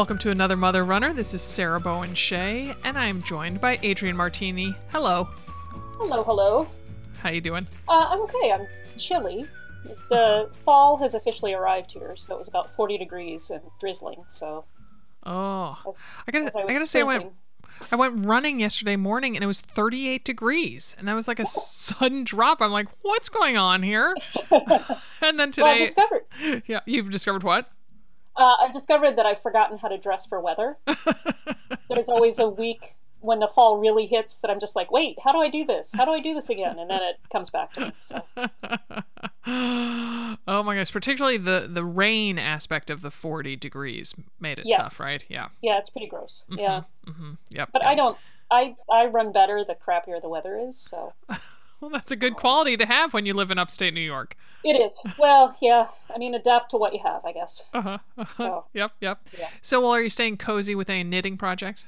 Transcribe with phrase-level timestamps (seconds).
[0.00, 1.12] Welcome to another Mother Runner.
[1.12, 4.74] This is Sarah Bowen Shea, and I am joined by Adrienne Martini.
[4.92, 5.28] Hello.
[5.98, 6.68] Hello, hello.
[7.18, 7.66] How you doing?
[7.86, 8.50] Uh, I'm okay.
[8.50, 9.46] I'm chilly.
[10.08, 14.24] The fall has officially arrived here, so it was about 40 degrees and drizzling.
[14.30, 14.64] So
[15.26, 17.32] Oh, as, I gotta, I, I gotta say, I went,
[17.92, 21.46] I went running yesterday morning, and it was 38 degrees, and that was like a
[21.46, 22.62] sudden drop.
[22.62, 24.16] I'm like, what's going on here?
[25.20, 26.24] and then well, I've discovered.
[26.66, 27.70] yeah, you've discovered what?
[28.40, 30.78] Uh, I've discovered that I've forgotten how to dress for weather.
[31.90, 35.30] There's always a week when the fall really hits that I'm just like, wait, how
[35.32, 35.92] do I do this?
[35.94, 36.78] How do I do this again?
[36.78, 37.92] And then it comes back to me.
[38.00, 38.22] So
[39.46, 40.90] oh my gosh!
[40.90, 44.90] Particularly the the rain aspect of the 40 degrees made it Yes.
[44.90, 45.24] tough, right?
[45.28, 45.48] Yeah.
[45.60, 46.44] yeah, it's pretty gross.
[46.48, 47.32] Yeah, Mm-hmm.
[47.50, 47.70] Yep.
[47.72, 47.90] but yep.
[47.90, 48.16] I don't.
[48.50, 50.78] I I run better the crappier the weather is.
[50.78, 51.12] So
[51.80, 54.36] Well, that's a good quality to have when you live in upstate New York.
[54.64, 55.02] it is.
[55.18, 55.86] Well, yeah.
[56.14, 57.64] I mean, adapt to what you have, I guess.
[57.72, 57.80] Uh
[58.16, 58.24] huh.
[58.34, 58.92] So Yep.
[59.00, 59.28] Yep.
[59.38, 59.48] Yeah.
[59.62, 61.86] So, well, are you staying cozy with any knitting projects?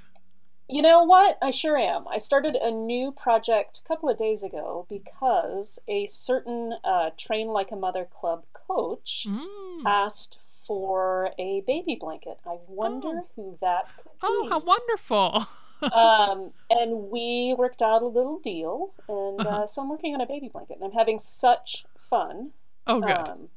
[0.68, 1.36] You know what?
[1.42, 2.08] I sure am.
[2.08, 7.48] I started a new project a couple of days ago because a certain uh, Train
[7.48, 9.82] Like a Mother Club coach Mm.
[9.84, 12.38] asked for a baby blanket.
[12.46, 14.48] I wonder who that could Oh, be.
[14.48, 15.46] how wonderful!
[15.82, 19.62] um, and we worked out a little deal, and Uh-huh.
[19.62, 22.52] uh, so I'm working on a baby blanket, and I'm having such fun.
[22.86, 23.10] Oh, good.
[23.10, 23.48] Um,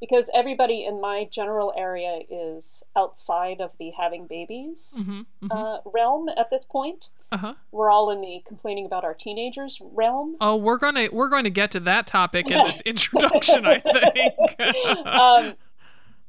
[0.00, 6.28] because everybody in my general area is outside of the having babies hmm uh, realm
[6.28, 7.08] at this point.
[7.32, 7.54] Uh huh.
[7.72, 10.36] We're all in the complaining about our teenagers realm.
[10.40, 14.34] Oh, we're gonna we're going to get to that topic in this introduction, I think.
[15.06, 15.54] Um,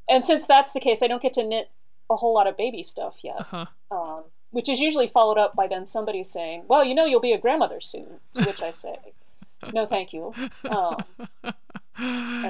[0.07, 1.69] and since that's the case, I don't get to knit
[2.09, 3.65] a whole lot of baby stuff yet, uh-huh.
[3.91, 4.23] um,
[4.55, 7.37] which is usually followed up by then somebody saying, "Well, you know, you'll be a
[7.37, 8.95] grandmother soon," to which I say,
[9.73, 10.33] "No, thank you."
[10.69, 11.03] Um,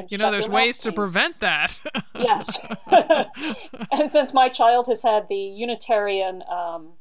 [0.09, 1.79] You know, there's ways to prevent that.
[2.17, 2.65] yes.
[3.91, 6.93] and since my child has had the Unitarian um,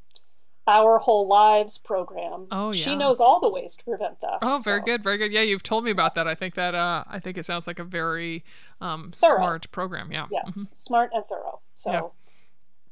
[0.67, 2.85] Our Whole Lives program, Oh, yeah.
[2.85, 4.39] she knows all the ways to prevent that.
[4.43, 5.33] Oh, very so- good, very good.
[5.33, 6.27] Yeah, you've told me about that.
[6.29, 8.45] I think that uh, I think it sounds like a very
[8.81, 10.13] um, smart program.
[10.13, 10.27] Yeah.
[10.31, 10.77] Yes, Mhm.
[10.77, 11.61] smart and thorough.
[11.77, 12.13] So,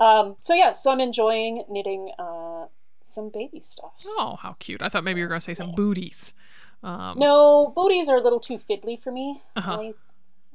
[0.00, 2.66] um, so yeah, so I'm enjoying knitting uh,
[3.03, 3.92] some baby stuff.
[4.04, 4.82] Oh, how cute!
[4.82, 6.32] I thought maybe you were going to say some booties.
[6.82, 9.42] Um, No, booties are a little too fiddly for me.
[9.54, 9.72] Uh-huh.
[9.80, 9.94] I,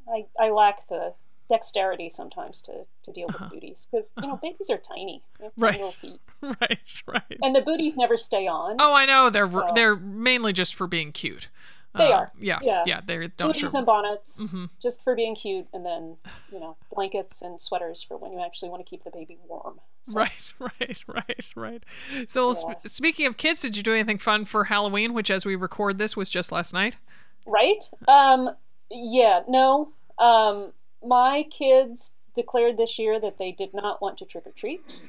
[0.09, 1.13] I, I lack the
[1.49, 3.49] dexterity sometimes to, to deal with Uh-huh.
[3.53, 5.23] booties because you know babies are tiny,
[5.55, 5.81] Right.
[6.01, 7.37] feet, right, right.
[7.41, 8.75] and the booties never stay on.
[8.79, 11.47] oh, I know they're So- they're mainly just for being cute.
[11.95, 12.31] They Uh, are.
[12.39, 12.83] Yeah, Yeah.
[12.85, 13.01] yeah.
[13.03, 13.77] They don't booties sure.
[13.77, 14.69] and bonnets Mhm.
[14.79, 16.17] just for being cute, and then
[16.51, 19.79] you know blankets and sweaters for when you actually want to keep the baby warm.
[20.03, 21.83] So, Right, right, right, right.
[22.27, 22.53] So, Yeah.
[22.83, 25.97] sp- speaking of kids, did you do anything fun for Halloween, which, as we record
[25.97, 26.97] this, was just last night?
[27.45, 27.89] Right?
[28.07, 28.55] Um,
[28.91, 29.93] yeah, no.
[30.19, 30.73] Um,
[31.03, 34.99] my kids declared this year that they did not want to trick or treat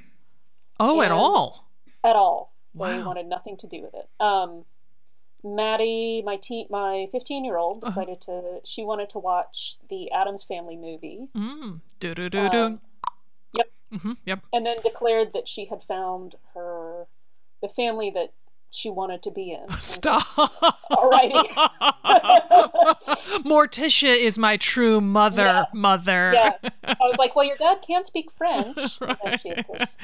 [0.80, 1.64] Oh, at all?
[2.04, 2.52] at all.
[2.74, 4.08] They wanted nothing to do with it.
[4.20, 4.64] Um,
[5.44, 7.90] Maddie, my teen, my fifteen year old, Uh-huh.
[7.90, 8.60] decided to.
[8.64, 11.80] She wanted to watch the Addams Family movie, Mm.
[12.00, 12.62] Do do do do.
[12.64, 12.80] Um,
[13.56, 13.70] yep.
[13.90, 14.40] hmm Yep.
[14.52, 17.06] and then declared that she had found her
[17.62, 18.32] the family that
[18.70, 19.60] she wanted to be in.
[19.68, 20.26] And I was like, Stop.
[20.90, 21.44] Alrighty.
[23.44, 25.44] Morticia is my true mother.
[25.44, 25.70] Yes.
[25.74, 26.32] Mother.
[26.34, 26.52] Yeah.
[26.84, 28.98] I was like, well, your dad can't speak French.
[29.24, 29.94] And she, of course,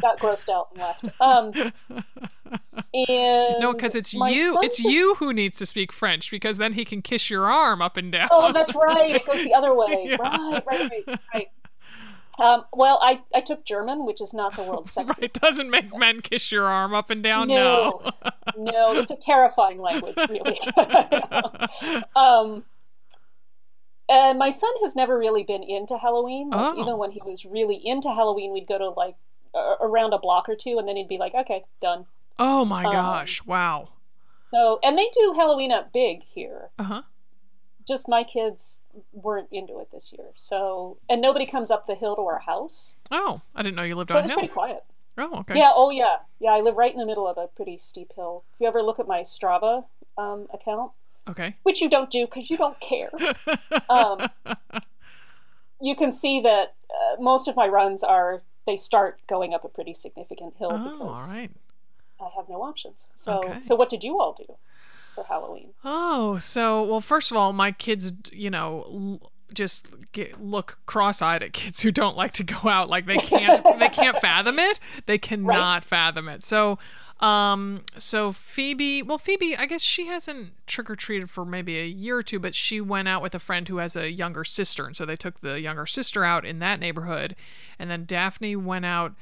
[0.00, 1.04] got grossed out and left.
[1.20, 1.72] Um,
[2.94, 4.58] and No, because it's you.
[4.62, 7.80] It's just- you who needs to speak French because then he can kiss your arm
[7.82, 8.28] up and down.
[8.30, 9.14] Oh, that's right.
[9.16, 10.04] It goes the other way.
[10.06, 10.16] Yeah.
[10.16, 11.48] Right, right, right, right.
[12.40, 15.22] Um, well, I, I took German, which is not the world's sexiest.
[15.22, 17.48] It doesn't make men kiss your arm up and down.
[17.48, 18.10] No.
[18.56, 20.58] No, it's a terrifying language, really.
[22.16, 22.64] um,
[24.08, 26.50] and my son has never really been into Halloween.
[26.50, 26.80] Like, Oh.
[26.80, 29.14] Even when he was really into Halloween, we'd go to like
[29.54, 32.06] a- around a block or two, and then he'd be like, "Okay, done."
[32.38, 33.44] oh my Um, gosh!
[33.44, 33.90] Wow.
[34.52, 36.70] So, and they do Halloween up big here.
[36.78, 37.02] Uh huh.
[37.90, 38.78] Just my kids
[39.12, 40.26] weren't into it this year.
[40.36, 43.96] So, and nobody comes up the hill to our house, Oh, I didn't know you
[43.96, 44.38] lived so on was hill.
[44.38, 44.84] pretty quiet.
[45.18, 45.58] Oh, okay.
[45.58, 45.72] Yeah.
[45.74, 46.18] Oh, yeah.
[46.38, 46.50] Yeah.
[46.50, 48.44] I live right in the middle of a pretty steep hill.
[48.54, 50.92] If you ever look at my Strava um, account,
[51.28, 51.56] Okay.
[51.64, 53.10] which you don't do because you don't care,
[53.90, 54.28] um,
[55.80, 59.68] you can see that uh, most of my runs are they start going up a
[59.68, 61.50] pretty significant hill oh, because right.
[62.20, 63.08] I have no options.
[63.16, 63.62] So, Okay.
[63.62, 64.54] so what did you all do
[65.22, 65.70] for Halloween?
[65.84, 71.42] Oh, so well, first of all, my kids, you know, l- just get, look cross-eyed
[71.42, 72.88] at kids who don't like to go out.
[72.88, 74.78] Like they can't, they can't fathom it.
[75.06, 76.44] They cannot fathom it.
[76.44, 76.78] So,
[77.20, 81.84] Um, so Phoebe, well, Phoebe, I guess she hasn't trick or treated for maybe a
[81.84, 84.86] year or two, but she went out with a friend who has a younger sister,
[84.86, 87.36] and so they took the younger sister out in that neighborhood,
[87.78, 89.12] and then Daphne went out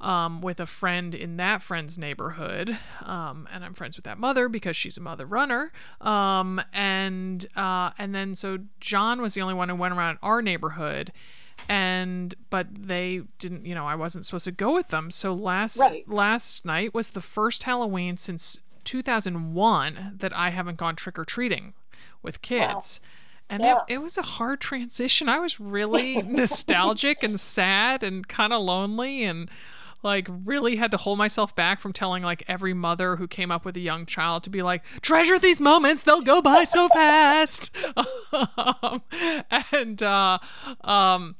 [0.00, 2.76] um, with a friend in that friend's neighborhood.
[3.02, 5.72] Um, and I'm friends with that mother because she's a mother runner.
[6.00, 10.42] Um, and uh, and then so John was the only one who went around our
[10.42, 11.12] neighborhood.
[11.68, 15.10] And but they didn't, you know, I wasn't supposed to go with them.
[15.10, 16.06] So last Right.
[16.08, 21.72] last night was the first Halloween since 2001 that I haven't gone trick or treating
[22.22, 23.00] with kids.
[23.48, 23.78] And Yeah.
[23.88, 25.28] it, it was a hard transition.
[25.28, 29.48] I was really nostalgic and sad and kind of lonely and
[30.06, 33.64] like really had to hold myself back from telling like every mother who came up
[33.66, 37.70] with a young child to be like treasure these moments they'll go by so fast.
[38.32, 39.02] Um,
[39.72, 40.38] and uh
[40.82, 41.36] um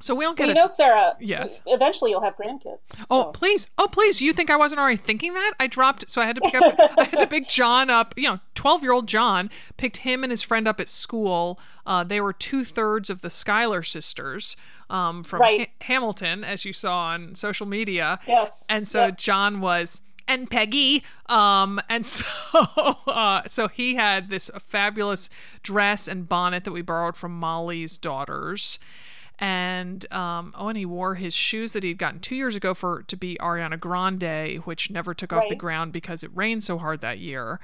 [0.00, 1.16] so we don't get Well, you know, Sarah.
[1.20, 1.60] Yes.
[1.66, 2.92] Eventually, you'll have grandkids.
[3.10, 3.66] Oh please!
[3.78, 4.20] Oh please!
[4.20, 5.54] You think I wasn't already thinking that?
[5.58, 6.74] I dropped, so I had to pick up.
[6.98, 8.14] I had to pick John up.
[8.16, 11.58] You know, twelve-year-old John picked him and his friend up at school.
[11.86, 14.56] Uh, they were two thirds of the Schuyler sisters
[14.90, 15.60] um, from Right.
[15.60, 18.18] Ha- Hamilton, as you saw on social media.
[18.26, 18.64] Yes.
[18.68, 19.18] And so Yep.
[19.18, 21.02] John was and Peggy.
[21.30, 22.26] Um, and so
[23.06, 25.30] uh, so he had this fabulous
[25.62, 28.78] dress and bonnet that we borrowed from Molly's daughters.
[29.40, 33.02] And um, oh, and he wore his shoes that he'd gotten two years ago for
[33.04, 37.00] to be Ariana Grande, which never took off the ground because it rained so hard
[37.02, 37.60] that year.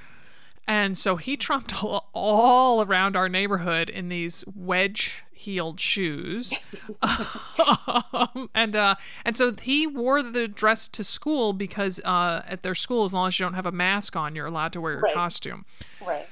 [0.67, 6.53] And so he trumped all, all around our neighborhood in these wedge heeled shoes.
[7.01, 12.75] um, and uh, and so he wore the dress to school because uh, at their
[12.75, 15.01] school, as long as you don't have a mask on, you're allowed to wear your
[15.01, 15.13] Right.
[15.13, 15.65] costume.
[16.05, 16.27] Right.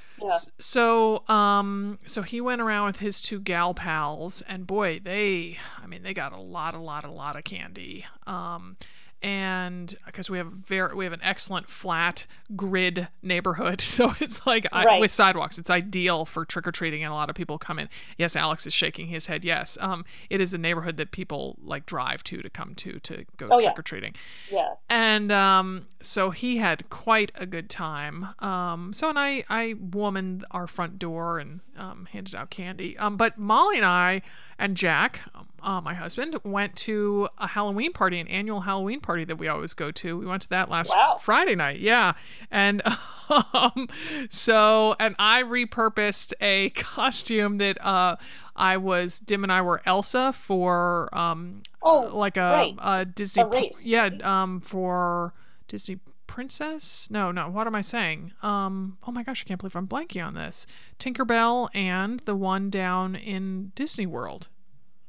[0.60, 5.88] So, um, so he went around with his two gal pals, and boy, they, I
[5.88, 8.06] mean, they got a lot, a lot, a lot of candy.
[8.28, 8.78] Um,
[9.24, 12.26] and because we have very, we have an excellent flat
[12.56, 15.00] grid neighborhood, so it's like I, Right.
[15.02, 17.90] with sidewalks, it's ideal for trick or treating, and a lot of people come in.
[18.18, 19.44] Yes, Alex is shaking his head.
[19.46, 23.26] Yes, um, it is a neighborhood that people like drive to to come to to
[23.38, 24.14] go Oh, trick or treating
[24.52, 24.74] Yeah.
[24.90, 28.28] and um, so he had quite a good time.
[28.40, 32.98] Um, so and I, I womaned our front door and um, handed out candy.
[32.98, 34.22] Um, but Molly and I
[34.60, 35.22] and Jack,
[35.64, 39.74] uh, my husband, went to a Halloween party, an annual Halloween party that we always
[39.74, 40.18] go to.
[40.18, 41.18] We went to that last Wow.
[41.22, 42.14] Friday night, yeah.
[42.52, 42.82] And
[43.30, 43.88] um,
[44.30, 48.18] so and I repurposed a costume that uh,
[48.56, 52.76] I was Dim and I were Elsa for um, Oh, like a, right.
[52.80, 55.34] a Disney A yeah um for
[55.68, 59.76] Disney princess no no what am I saying um oh my gosh I can't believe
[59.76, 60.66] I'm blanking on this
[60.98, 64.48] Tinkerbell and the one down in Disney World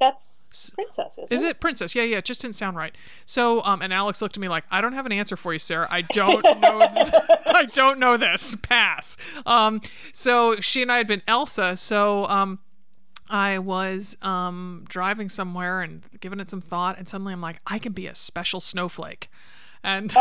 [0.05, 1.49] That's princess, isn't is it?
[1.51, 1.61] it?
[1.61, 1.95] Princess.
[1.95, 2.95] Yeah yeah it just didn't sound right.
[3.27, 5.59] So um and Alex looked at me like I don't have an answer for you
[5.59, 5.89] Sarah.
[5.91, 6.81] I don't know
[7.47, 8.57] I don't know this.
[8.63, 9.17] Pass.
[9.47, 9.81] Um
[10.13, 11.77] so she and I had been Elsa.
[11.77, 12.59] So um
[13.31, 17.79] I was um, driving somewhere and giving it some thought, and suddenly I'm like, I
[17.79, 19.31] can be a special snowflake,
[19.83, 20.13] and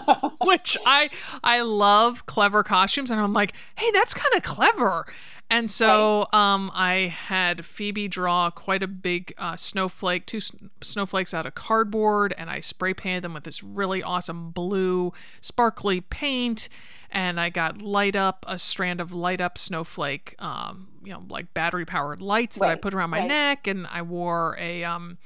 [0.42, 1.08] which I
[1.42, 5.06] I love clever costumes, and I'm like, hey, that's kind of clever.
[5.52, 10.40] And so um, I had Phoebe draw quite a big uh, snowflake, two
[10.82, 15.12] snowflakes out of cardboard, and I spray painted them with this really awesome blue,
[15.42, 16.70] sparkly paint.
[17.10, 21.52] And I got light up a strand of light up snowflake, um, you know, like
[21.52, 23.28] battery powered lights that I put around my right.
[23.28, 25.18] neck, and I wore a um,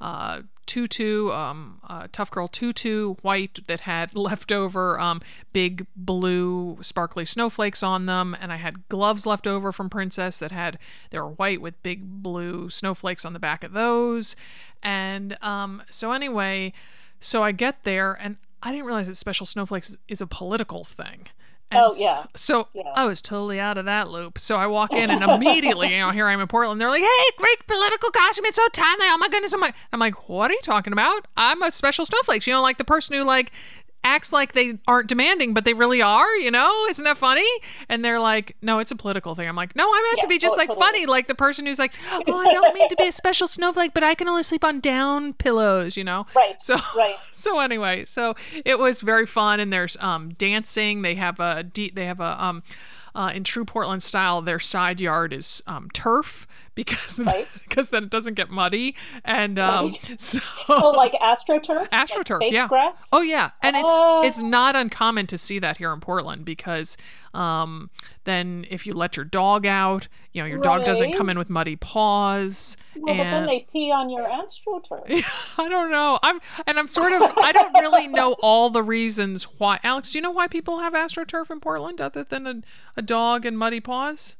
[0.00, 5.20] uh, tutu, um, uh, tough girl tutu, white that had leftover um,
[5.52, 10.52] big blue sparkly snowflakes on them, and I had gloves left over from Princess that
[10.52, 10.78] had
[11.10, 14.36] they were white with big blue snowflakes on the back of those,
[14.82, 16.72] and um, so anyway,
[17.20, 21.26] so I get there and I didn't realize that special snowflakes is a political thing.
[21.76, 22.24] Oh, and Oh, yeah.
[22.36, 22.82] So Yeah.
[22.94, 24.38] I was totally out of that loop.
[24.38, 26.80] So I walk in and immediately, you know, here I am in Portland.
[26.80, 28.44] They're like, "Hey, great political costume!
[28.46, 29.06] It's so timely!
[29.08, 31.26] Oh my goodness!" I'm like, I'm like, "What are you talking about?
[31.36, 32.46] I'm a special snowflake.
[32.46, 33.52] You know, like the person who like
[34.04, 36.36] acts like they aren't demanding, but they really are.
[36.36, 37.46] You know, isn't that funny?"
[37.88, 40.38] And they're like, "No, it's a political thing." I'm like, "No, I meant to be
[40.38, 42.96] just oh, like totally funny, like the person who's like, oh, I don't mean to
[42.96, 45.96] be a special snowflake, but I can only sleep on down pillows.
[45.96, 47.16] You know, Right, So right.
[47.32, 48.34] so anyway, so
[48.64, 51.02] it was very fun, and there's um dancing.
[51.02, 52.62] They have a de- they have a um
[53.14, 54.42] uh, in true Portland style.
[54.42, 57.46] Their side yard is um turf because Right.
[57.68, 60.14] because then it doesn't get muddy and um Right.
[60.20, 61.88] so Oh, like astroturf?
[61.92, 62.68] AstroTurf, like yeah.
[62.68, 63.06] grass?
[63.12, 64.22] Oh yeah, and it's Oh.
[64.24, 66.96] it's not uncommon to see that here in Portland because
[67.34, 67.90] um,
[68.24, 71.50] then if you let your dog out, you know your dog doesn't come in with
[71.50, 72.76] muddy paws.
[72.94, 75.02] Well, but then they pee on your astroturf.
[75.58, 76.20] I don't know.
[76.22, 79.80] I'm and I'm sort of I don't really know all the reasons why.
[79.82, 82.62] Alex, do you know why people have astroturf in Portland other than a,
[82.96, 84.36] a dog and muddy paws?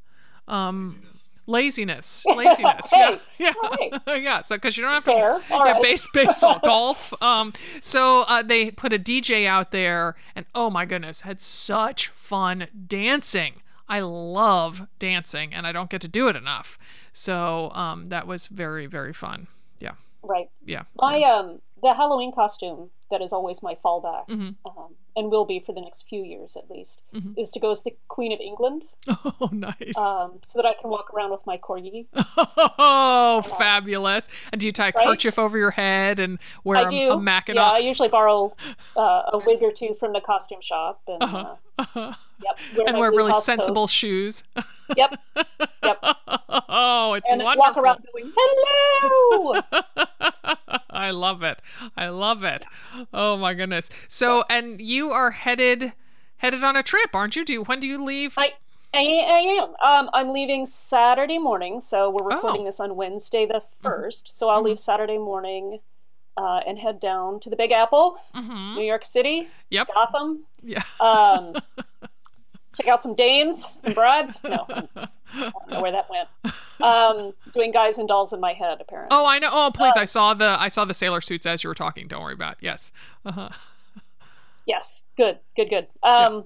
[0.46, 1.02] Um,
[1.46, 2.90] laziness, laziness.
[2.90, 3.92] Hey, yeah, right.
[4.06, 4.42] yeah, yeah.
[4.42, 5.42] So because you don't have to Fair.
[5.50, 5.82] Yeah, right.
[5.82, 7.12] base, baseball, golf.
[7.22, 12.08] Um, so uh, they put a DJ out there, and oh my goodness, had such
[12.08, 13.60] fun dancing.
[13.88, 16.78] I love dancing, and I don't get to do it enough.
[17.12, 19.46] So um, that was very, very fun.
[19.78, 20.48] Yeah, Right.
[20.64, 20.84] yeah.
[20.96, 24.54] My um the Halloween costume that is always my fallback, Mhm.
[24.64, 27.35] um, and will be for the next few years at least, Mhm.
[27.38, 29.97] is to go as the Queen of England, Oh, nice.
[29.97, 32.06] um, so that I can walk around with my corgi.
[32.78, 34.28] oh, fabulous.
[34.52, 35.06] And do you tie a Right?
[35.06, 37.11] kerchief over your head and wear I a, do.
[37.12, 37.56] a Mackinac?
[37.64, 38.54] yeah, I usually borrow
[38.97, 41.54] uh, a wig or two from the costume shop, and uh,
[41.97, 43.56] yep, wear and wear really house coat.
[43.56, 44.42] sensible shoes.
[44.97, 45.14] Yep,
[45.83, 45.99] yep,
[46.68, 47.56] oh, it's and wonderful.
[47.73, 49.62] walk around going hello.
[50.90, 51.59] I love it.
[51.97, 52.66] I love it.
[53.12, 53.90] Oh my goodness.
[54.09, 55.92] So, and you are headed
[56.38, 57.44] headed on a trip, aren't you?
[57.44, 58.34] Do you, when do you leave?
[58.37, 58.52] I,
[58.92, 59.68] I, I am.
[59.82, 62.64] Um, I'm leaving Saturday morning, so we're recording Oh.
[62.66, 64.28] this on Wednesday the 1st.
[64.28, 65.80] So I'll leave Saturday morning
[66.37, 69.88] uh, and head down to the Big Apple, hmm New York City, Yep.
[69.94, 70.44] Gotham.
[70.62, 70.82] Yeah.
[71.00, 71.54] Um,
[72.76, 74.42] check out some dames, some brides.
[74.44, 74.88] No, I
[75.40, 76.28] don't know where that went.
[76.80, 79.16] Um, doing guys and dolls in my head, apparently.
[79.16, 79.49] Oh, I know.
[79.50, 79.94] Oh, please!
[79.96, 82.06] I saw the I saw the sailor suits as you were talking.
[82.08, 82.54] Don't worry about.
[82.54, 82.58] It.
[82.62, 82.92] Yes.
[83.25, 83.49] Uh-huh.
[84.66, 85.87] Yes, good, good, good.
[86.02, 86.44] Um,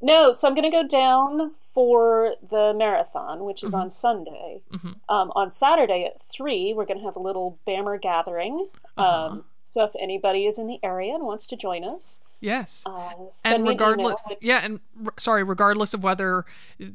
[0.00, 4.62] No, so I'm going to go down for the marathon, which is on Sunday.
[4.72, 4.94] Mhm.
[5.08, 8.68] Um, on Saturday at 3, we're going to have a little BAMR gathering.
[8.96, 9.26] Uh-huh.
[9.26, 12.84] Um, so if anybody is in the area and wants to join us, Yes.
[12.86, 13.10] uh,
[13.44, 16.44] and regardless, yeah, and r- sorry, regardless of whether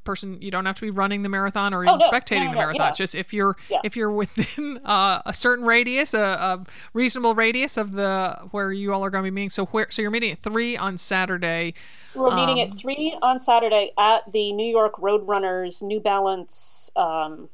[0.06, 2.52] person you don't have to be running the marathon or even Oh, no, spectating no,
[2.52, 2.76] the no, marathon.
[2.82, 2.90] yeah.
[2.90, 3.80] It's just if you're Yeah.
[3.84, 8.94] if you're within uh, a certain radius, a, a reasonable radius of the where you
[8.94, 9.50] all are going to be meeting.
[9.50, 11.74] So where so you're meeting at three on Saturday.
[12.16, 16.92] We're meeting um, at 3 on Saturday at the New York Roadrunners New Balance.
[16.96, 17.50] Um,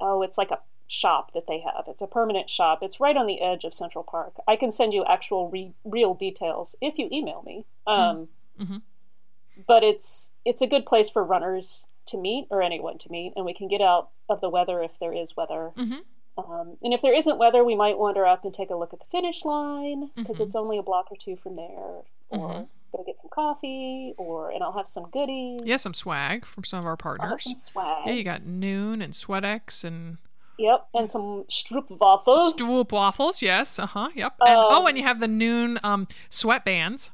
[0.00, 1.84] oh, it's like a shop that they have.
[1.86, 2.82] It's a permanent shop.
[2.82, 4.34] It's right on the edge of Central Park.
[4.48, 7.64] I can send you actual re- real details if you email me.
[7.86, 8.28] Um,
[8.58, 8.82] Mhm.
[9.66, 13.44] But it's it's a good place for runners to meet or anyone to meet, and
[13.44, 15.72] we can get out of the weather if there is weather.
[15.76, 16.00] Mhm.
[16.38, 19.00] Um, and if there isn't weather, we might wander up and take a look at
[19.00, 20.40] the finish line because Mhm.
[20.44, 22.68] it's only a block or two from there, or Mhm.
[22.92, 25.60] go get some coffee, or and I'll have some goodies.
[25.64, 27.42] Yeah, some swag from some of our partners.
[27.44, 28.06] some swag.
[28.06, 30.18] Yeah, you got Nuun and Sweatex and
[30.58, 32.50] Yep, and some Stroopwafel.
[32.50, 33.42] Stoop waffles.
[33.42, 33.78] Yes.
[33.78, 34.08] Uh huh.
[34.14, 34.34] Yep.
[34.40, 37.10] And oh, Um, and you have the Nuun um sweatbands.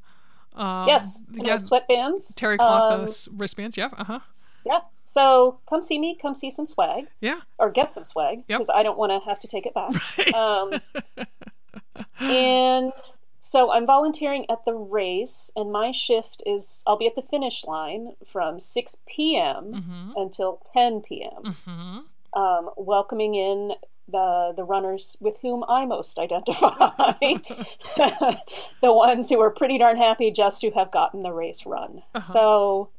[0.54, 2.34] Um, yes, I sweatbands.
[2.36, 3.76] Terry cloth Um, wristbands.
[3.76, 3.94] Yep.
[3.98, 4.20] Uh huh.
[4.64, 6.16] yeah, so come see me.
[6.20, 7.40] Come see some swag, Yeah.
[7.58, 8.58] or get some swag, Yep.
[8.60, 10.34] because I don't want to have to take it back.
[10.34, 10.80] um,
[12.20, 12.92] and
[13.40, 17.64] so I'm volunteering at the race, and my shift is I'll be at the finish
[17.64, 19.72] line from 6 p.m.
[19.72, 20.10] mm-hmm.
[20.16, 21.42] until 10 p.m.
[21.44, 21.98] Mm-hmm.
[22.34, 23.72] Um, welcoming in
[24.08, 26.68] the the runners with whom I most identify,
[27.96, 32.02] the ones who are pretty darn happy just to have gotten the race run.
[32.14, 32.20] Uh-huh.
[32.20, 32.90] So,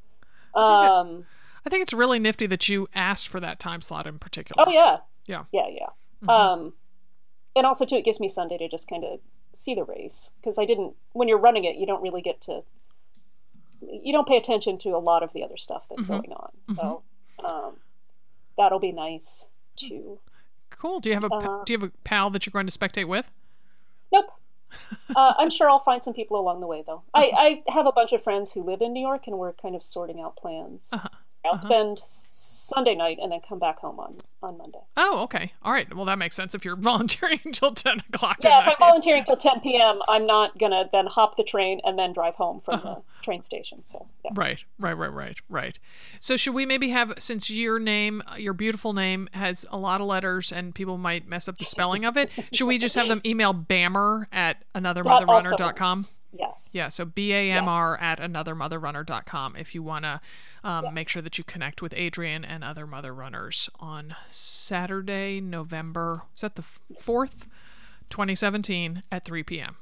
[0.60, 1.26] um,
[1.66, 4.64] I think it's really nifty that you asked for that time slot in particular.
[4.66, 5.44] oh yeah, Yeah.
[5.52, 5.88] yeah, yeah.
[6.24, 6.30] Mhm.
[6.30, 6.74] Um,
[7.56, 9.20] and also too, it gives me Sunday to just kind of
[9.54, 10.96] see the race because I didn't.
[11.14, 12.64] When you're running it, you don't really get to.
[13.82, 16.10] You don't pay attention to a lot of the other stuff that's Mhm.
[16.10, 16.52] going on.
[16.74, 17.04] So,
[17.44, 17.78] um,
[18.58, 20.20] that'll be nice too.
[20.70, 21.00] Cool.
[21.00, 23.08] Do you have a Uh, do you have a pal that you're going to spectate
[23.08, 23.32] with?
[24.12, 24.26] Nope.
[25.16, 27.04] uh, I'm sure I'll find some people along the way, though.
[27.14, 29.74] I, I have a bunch of friends who live in New York, and we're kind
[29.76, 30.90] of sorting out plans.
[30.92, 31.08] Uh-huh.
[31.46, 31.56] I'll Uh-huh.
[31.58, 32.00] spend
[32.66, 34.80] Sunday night and then come back home on, on Monday.
[34.98, 35.54] Oh, okay.
[35.62, 35.94] All right.
[35.94, 38.38] Well, that makes sense if you're volunteering until ten o'clock.
[38.42, 41.82] Yeah, if I'm volunteering till 10 p.m., I'm not going to then hop the train
[41.84, 43.02] and then drive home from the uh-huh.
[43.22, 43.84] train station.
[43.84, 44.32] So, yeah.
[44.34, 45.80] Right, right, right, right, right.
[46.20, 50.08] So should we maybe have since your name, your beautiful name, has a lot of
[50.08, 52.30] letters and people might mess up the spelling of it?
[52.52, 56.08] Should we just have them email BAMR at anothermotherrunner.com?
[56.38, 56.70] Yes.
[56.74, 60.22] Yeah, so B A M R at anothermotherrunner.com if you want to
[60.64, 60.94] um, Yes.
[60.94, 66.42] make sure that you connect with Adrienne and other mother runners on Saturday, November, is
[66.42, 66.64] that the
[67.00, 67.44] 4th,
[68.10, 69.76] 2017 at 3 p.m.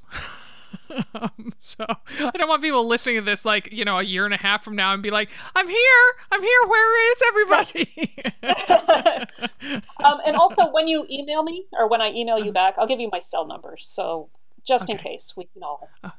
[1.15, 4.33] um, so I don't want people listening to this like you know a year and
[4.33, 6.59] a half from now and be like, "I'm here, I'm here.
[6.67, 8.15] Where is everybody?"
[10.03, 12.99] um, and also, when you email me or when I email you back, I'll give
[12.99, 13.77] you my cell number.
[13.79, 14.29] So
[14.65, 16.09] just in case we can all Uh,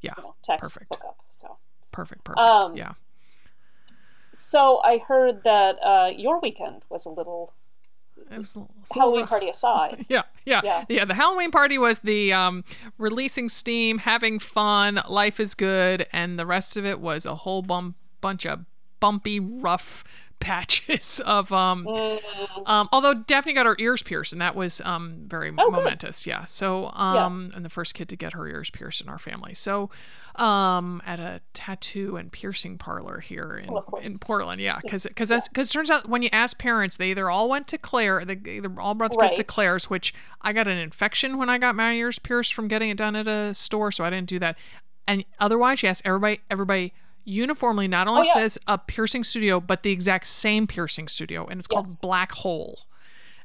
[0.00, 0.96] yeah, you know, text perfect.
[1.30, 1.56] So.
[1.92, 2.38] perfect, perfect.
[2.40, 2.92] Um, yeah.
[4.32, 7.52] So I heard that uh, your weekend was a little
[8.30, 9.28] It was a little- it's a little Halloween rough.
[9.30, 10.06] party aside.
[10.08, 11.04] Yeah, yeah, yeah, Yeah.
[11.04, 12.64] The Halloween party was the um,
[12.98, 17.62] releasing steam, having fun, life is good, and the rest of it was a whole
[17.62, 18.64] bum- bunch of
[19.00, 20.04] bumpy, rough
[20.40, 22.20] patches of um, Mm,
[22.66, 25.72] um although Daphne got her ears pierced and that was um very Oh, good.
[25.72, 26.44] momentous yeah.
[26.44, 29.54] So um and the first kid to get her ears pierced in our family.
[29.54, 29.90] So
[30.36, 35.28] um at a tattoo and piercing parlor here in, Well, in Portland yeah because because
[35.28, 38.24] that's because it turns out when you ask parents they either all went to Claire
[38.24, 41.58] they either all brought the kids to Claire's which I got an infection when I
[41.58, 44.38] got my ears pierced from getting it done at a store so I didn't do
[44.38, 44.56] that.
[45.08, 46.92] And otherwise yes, everybody everybody
[47.28, 48.42] uniformly not oh, only Oh, yeah.
[48.42, 52.80] says a piercing studio but the exact same piercing studio and it's called black hole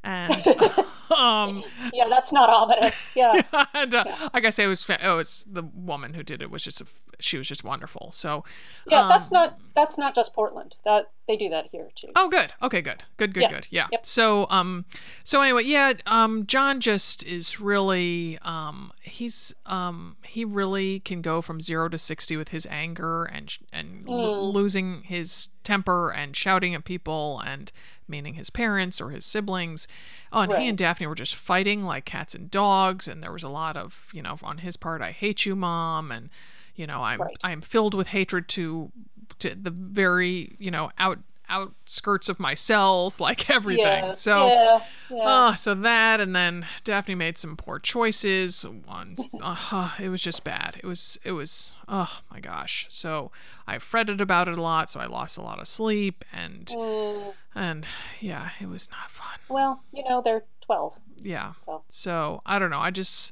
[0.03, 0.31] and
[1.17, 3.12] um yeah, that's not ominous.
[3.15, 3.41] Yeah.
[3.74, 6.63] and uh, like i say it was oh it's the woman who did it was
[6.63, 6.86] just a,
[7.19, 8.43] she was just wonderful so
[8.88, 10.75] Yeah, um, that's not that's not just Portland.
[10.86, 12.10] That they do that here too.
[12.15, 12.51] Oh, good.
[12.62, 13.01] Okay, good.
[13.17, 13.50] Good, good, Yeah.
[13.51, 13.67] good.
[13.72, 13.88] Yeah.
[13.91, 14.05] Yep.
[14.05, 14.86] So, um,
[15.24, 21.41] so anyway, yeah, um, John just is really, um, he's, um, he really can go
[21.41, 24.53] from zero to sixty with his anger and and lo- Mm.
[24.53, 27.72] losing his temper and shouting at people and
[28.07, 29.88] meaning his parents or his siblings.
[30.31, 33.43] Oh, and he and Daphne were just fighting like cats and dogs, and there was
[33.43, 36.29] a lot of, you know, on his part, I hate you, mom, and
[36.75, 37.38] you know, I'm Right.
[37.43, 38.91] I'm filled with hatred to
[39.39, 41.19] to the very, you know, out
[41.53, 44.05] outskirts of my cells, like everything.
[44.05, 44.12] Yeah.
[44.12, 44.79] So yeah,
[45.10, 45.22] yeah.
[45.24, 48.63] Oh, so that, and then Daphne made some poor choices.
[48.86, 50.77] One, uh, it was just bad.
[50.83, 52.88] It was, it was, oh my gosh.
[52.89, 53.31] So
[53.67, 54.89] I fretted about it a lot.
[54.89, 57.86] So I lost a lot of sleep, and Mm, and
[58.19, 59.38] yeah, it was not fun.
[59.50, 61.53] well, you know they're twelve, Yeah.
[61.65, 62.79] so So I don't know.
[62.79, 63.31] I just,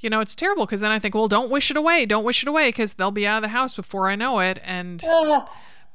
[0.00, 2.06] you know, it's terrible because then I think, well, don't wish it away.
[2.06, 4.58] Don't wish it away because they'll be out of the house before I know it.
[4.64, 5.02] And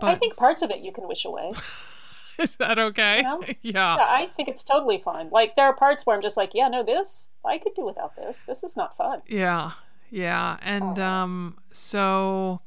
[0.02, 1.54] uh, I think parts of it you can wish away.
[2.40, 3.22] is that okay?
[3.24, 3.42] No.
[3.62, 3.98] yeah.
[3.98, 5.30] Yeah, I think it's totally fine.
[5.32, 8.16] Like there are parts where I'm just like, yeah, no, this I could do without
[8.16, 8.44] this.
[8.48, 9.22] This is not fun.
[9.28, 9.72] Yeah,
[10.12, 11.04] yeah, and Oh.
[11.04, 12.62] um, so,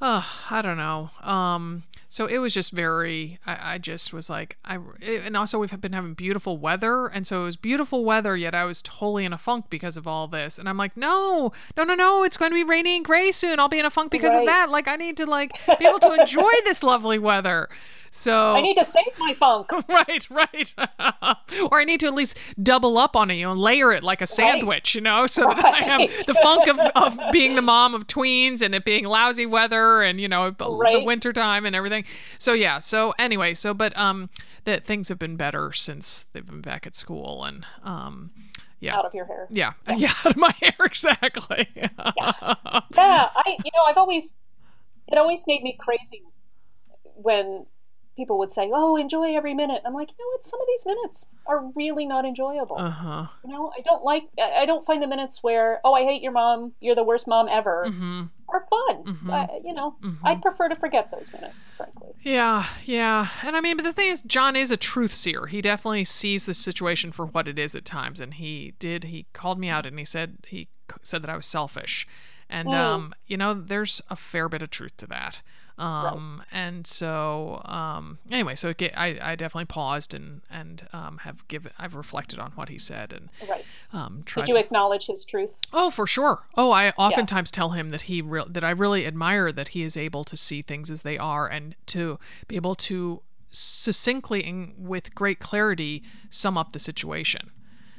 [0.00, 1.10] uh, I don't know.
[1.22, 1.84] Um,
[2.16, 3.38] so it was just very.
[3.44, 7.42] I, I just was like, I, and also we've been having beautiful weather, and so
[7.42, 8.34] it was beautiful weather.
[8.34, 11.52] Yet I was totally in a funk because of all this, and I'm like, no,
[11.76, 13.60] no, no, no, it's going to be rainy and gray soon.
[13.60, 14.70] I'll be in a funk because of that.
[14.70, 17.68] Like I need to like be able to enjoy this lovely weather.
[18.16, 19.70] So I need to save my funk.
[19.90, 20.72] right, right.
[21.70, 24.22] or I need to at least double up on it, you know, layer it like
[24.22, 27.94] a sandwich, you know, so that I have the funk of, of being the mom
[27.94, 31.04] of tweens and it being lousy weather and, you know, the Right.
[31.04, 32.04] winter time and everything.
[32.38, 34.30] So yeah, so anyway, so but um
[34.64, 38.30] that things have been better since they've been back at school and um
[38.80, 38.96] yeah.
[38.96, 39.46] Out of your hair.
[39.50, 41.68] Yeah, yeah, out of my hair exactly.
[41.74, 44.34] Yeah, I you know, I've always
[45.06, 46.22] it always made me crazy
[47.14, 47.66] when
[48.16, 50.44] people would say, "Oh, enjoy every minute." I'm like, you know what?
[50.44, 52.76] Some of these minutes are really not enjoyable.
[52.78, 53.26] uh huh.
[53.44, 54.24] you know, I don't like.
[54.38, 56.72] I I don't find the minutes where, "Oh, I hate your mom.
[56.80, 59.02] You're the worst mom ever," hmm are fun.
[59.04, 59.30] Mhm.
[59.32, 60.18] I, you know, Mhm.
[60.24, 62.10] I'd prefer to forget those minutes, frankly.
[62.22, 63.26] Yeah, yeah.
[63.42, 65.46] And I mean, but the thing is, John is a truth seer.
[65.46, 68.20] He definitely sees the situation for what it is at times.
[68.20, 70.68] And he did, he called me out and he said, he
[71.02, 72.06] said that I was selfish.
[72.48, 72.74] And, Mm.
[72.74, 75.40] um, you know, there's a fair bit of truth to that.
[75.78, 81.46] Um, and so, um, anyway, so get, I, I definitely paused and, and, um, have
[81.48, 83.64] given, I've reflected on what he said and, Right?
[83.92, 85.60] um, tried Did you acknowledge his truth?
[85.74, 86.44] Oh, for sure.
[86.56, 89.96] Oh, I oftentimes tell him that he re- that I really admire that he is
[89.96, 95.14] able to see things as they are and to be able to succinctly and with
[95.14, 97.50] great clarity sum up the situation.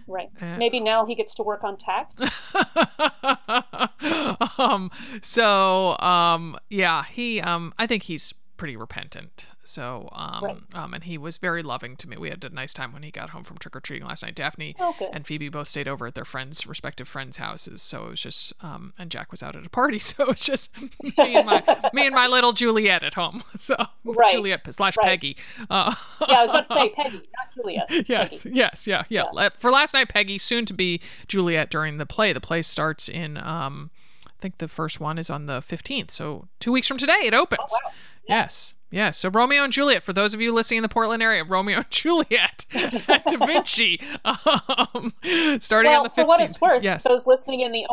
[0.07, 0.29] Right.
[0.41, 2.21] Uh, Maybe now he gets to work on tact.
[4.59, 4.91] um
[5.21, 9.45] so um yeah, he um I think he's pretty repentant.
[9.63, 10.57] So um Right.
[10.73, 12.17] um and he was very loving to me.
[12.17, 14.35] We had a nice time when he got home from trick or treating last night.
[14.35, 17.81] Daphne Oh, and Phoebe both stayed over at their friends' respective friends' houses.
[17.81, 20.39] So it was just, um, and Jack was out at a party, so it was
[20.41, 23.43] just me and my me and my little Juliet at home.
[23.57, 25.05] So Right, Juliet slash right.
[25.07, 25.37] Peggy.
[25.69, 25.93] Uh,
[26.27, 28.09] Yeah, I was about to say Peggy, not Juliet.
[28.09, 28.55] yes, Peggy.
[28.55, 32.31] yes, yeah, yeah, La- For last night, Peggy, soon to be Juliet during the play.
[32.33, 33.89] The play starts in, um,
[34.39, 36.11] think the first one is on the fifteenth.
[36.11, 37.61] So two weeks from today, it opens.
[37.71, 37.91] Oh, wow.
[38.27, 38.75] Yes.
[38.91, 39.17] Yes.
[39.17, 41.85] So Romeo and Juliet, for those of you listening in the Portland area, Romeo and
[41.91, 45.13] Juliet at Da Vinci, um,
[45.59, 46.15] starting Well, on the 15th.
[46.15, 47.03] for what it's worth, Yes.
[47.03, 47.85] those listening in the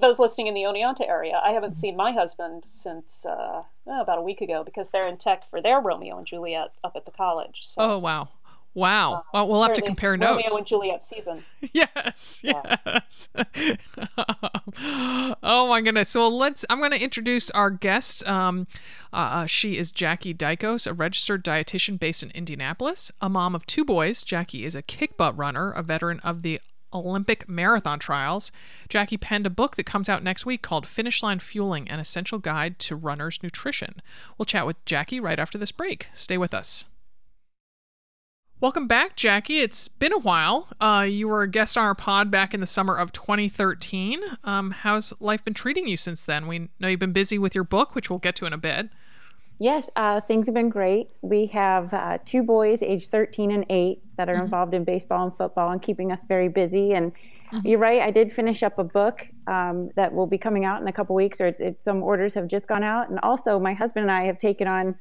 [0.00, 4.16] those listening in the Oneonta area, I haven't seen my husband since uh, oh, about
[4.18, 7.10] a week ago because they're in tech for their Romeo and Juliet up at the
[7.10, 7.58] college.
[7.62, 8.30] So, Oh wow.
[8.76, 9.24] Wow.
[9.32, 10.42] well, we'll have to compare notes.
[10.44, 11.44] Romeo and Juliet season.
[11.72, 12.76] Yes, Yeah.
[12.86, 13.28] yes.
[15.42, 16.10] oh my goodness.
[16.10, 16.64] So let's.
[16.68, 18.26] I'm going to introduce our guest.
[18.26, 18.66] Um,
[19.12, 23.84] uh, she is Jackie Dikos, a registered dietitian based in Indianapolis, a mom of two
[23.84, 24.22] boys.
[24.22, 26.60] Jackie is a kick butt runner, a veteran of the
[26.92, 28.52] Olympic marathon trials.
[28.88, 32.38] Jackie penned a book that comes out next week called Finish Line Fueling: An Essential
[32.38, 34.02] Guide to Runners' Nutrition.
[34.36, 36.08] We'll chat with Jackie right after this break.
[36.12, 36.84] Stay with us.
[38.58, 39.60] Welcome back, Jackie.
[39.60, 40.68] It's been a while.
[40.80, 44.18] Uh, you were a guest on our pod back in the summer of 2013.
[44.44, 46.46] Um, how's life been treating you since then?
[46.46, 48.88] We know you've been busy with your book, which we'll get to in a bit.
[49.58, 51.10] Yes, uh, things have been great.
[51.20, 55.36] We have uh, two boys, age 13 and 8, that are involved in baseball and
[55.36, 56.94] football and keeping us very busy.
[56.94, 57.12] And
[57.62, 60.88] you're right, I did finish up a book um, that will be coming out in
[60.88, 63.10] a couple weeks, or it, some orders have just gone out.
[63.10, 64.94] And also, my husband and I have taken on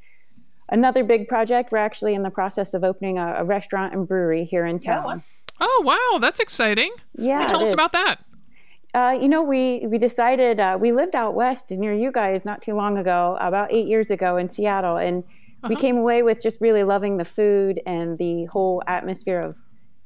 [0.69, 1.71] another big project.
[1.71, 5.23] We're actually in the process of opening a, a restaurant and brewery here in town.
[5.59, 6.19] Oh, wow.
[6.19, 6.91] That's exciting.
[7.17, 7.73] Yeah, Tell us is.
[7.73, 8.19] about that.
[8.93, 12.61] Uh, you know, we we decided uh, we lived out west near you guys not
[12.61, 15.21] too long ago, about eight years ago in Seattle, and
[15.67, 19.59] we came away with just really loving the food and the whole atmosphere of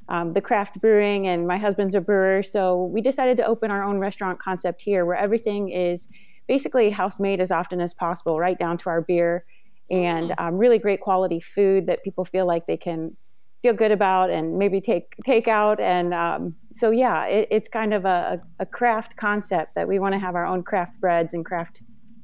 [0.07, 1.27] um, the craft brewing.
[1.27, 5.05] And my husband's a brewer, so we decided to open our own restaurant concept here,
[5.05, 6.07] where everything is
[6.47, 9.45] basically house made as often as possible, right down to our beer,
[9.91, 13.15] and um, really great quality food that people feel like they can
[13.61, 17.93] feel good about and maybe take take out and um, so yeah it, it's kind
[17.93, 21.43] of a, a craft concept that we want to have our own craft breads and
[21.45, 21.81] craft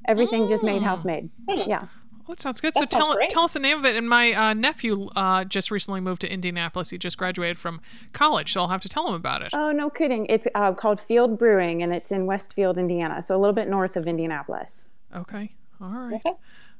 [0.07, 1.29] everything just made house made
[1.67, 1.87] yeah
[2.27, 2.73] Oh, it sounds good.
[2.73, 3.29] That so sounds tell great.
[3.29, 3.95] tell us the name of it.
[3.95, 6.89] And my uh, nephew uh, just recently moved to Indianapolis.
[6.89, 7.81] He just graduated from
[8.13, 9.49] college, so I'll have to tell him about it.
[9.53, 13.39] oh no kidding it's uh, called field brewing and it's in westfield indiana so a
[13.39, 15.53] little bit north of indianapolis Okay.
[15.79, 16.21] All right.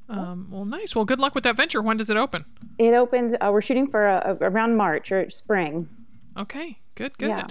[0.09, 0.19] Okay.
[0.19, 0.95] Um, well, nice.
[0.95, 1.81] Well, good luck with that venture.
[1.81, 2.45] When does it open?
[2.77, 5.87] it opens uh, we're shooting for a, a, around march or spring
[6.37, 6.79] Okay.
[6.95, 7.17] Good.
[7.17, 7.29] Good.
[7.29, 7.47] Yeah.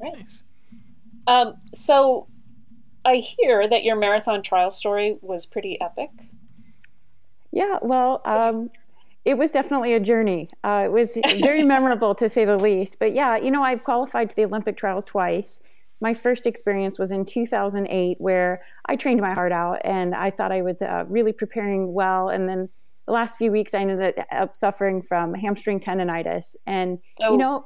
[0.00, 0.18] Right.
[0.18, 0.42] Nice.
[1.26, 2.26] Um, so
[3.04, 6.10] I hear that your marathon trial story was pretty epic.
[7.50, 8.70] Yeah, well, um,
[9.24, 10.50] it was definitely a journey.
[10.64, 12.98] Uh, it was very memorable to say the least.
[12.98, 15.60] But yeah, you know, I've qualified to the Olympic trials twice.
[16.04, 20.52] My first experience was in 2008, where I trained my heart out and I thought
[20.52, 22.28] I was uh, really preparing well.
[22.28, 22.68] And then
[23.06, 26.56] the last few weeks, I ended up suffering from hamstring tendonitis.
[26.66, 27.32] And, Oh.
[27.32, 27.64] you know,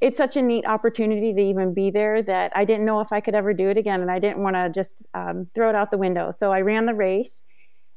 [0.00, 3.20] it's such a neat opportunity to even be there that I didn't know if I
[3.20, 4.02] could ever do it again.
[4.02, 6.30] And I didn't want to just um, throw it out the window.
[6.30, 7.42] So I ran the race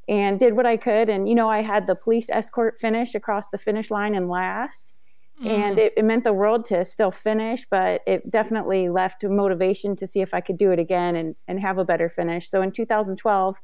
[0.10, 1.08] and did what I could.
[1.08, 4.93] And, you know, I had the police escort finish across the finish line and last.
[5.42, 10.08] And it, it meant the world to still finish, but it definitely left motivation to
[10.08, 12.50] see if I could do it again and, and have a better finish.
[12.50, 13.58] So in 2012,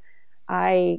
[0.48, 0.98] I,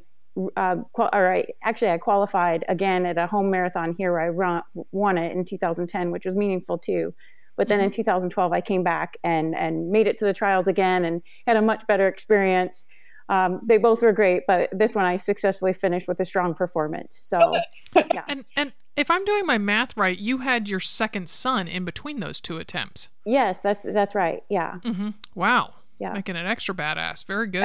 [0.56, 4.30] uh, qual- or I actually I qualified again at a home marathon here where I
[4.30, 7.14] run, won it in 2010, which was meaningful too.
[7.58, 11.06] But then in 2012, I came back and and made it to the trials again
[11.06, 12.86] and had a much better experience.
[13.30, 17.16] Um, they both were great, but this one I successfully finished with a strong performance.
[17.16, 17.56] So,
[17.96, 21.86] yeah, And and if I'm doing my math right, you had your second son in
[21.86, 23.10] between those two attempts.
[23.26, 24.44] yes, that's that's right.
[24.50, 25.10] Yeah, Mm-hmm.
[25.36, 25.74] Wow.
[26.00, 26.14] Yeah.
[26.14, 27.26] Making it extra badass.
[27.26, 27.62] Very good.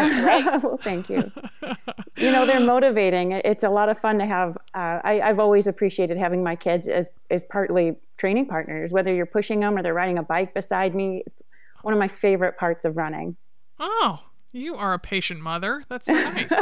[0.62, 1.32] well, thank you.
[2.18, 3.32] you know, they're motivating.
[3.32, 4.58] It's a lot of fun to have.
[4.74, 8.92] Uh, I, I've always appreciated having my kids as as partly training partners.
[8.92, 11.42] Whether you're pushing them or they're riding a bike beside me, it's
[11.80, 13.38] one of my favorite parts of running.
[13.80, 14.20] oh,
[14.56, 15.82] you are a patient mother.
[15.88, 16.52] That's so nice.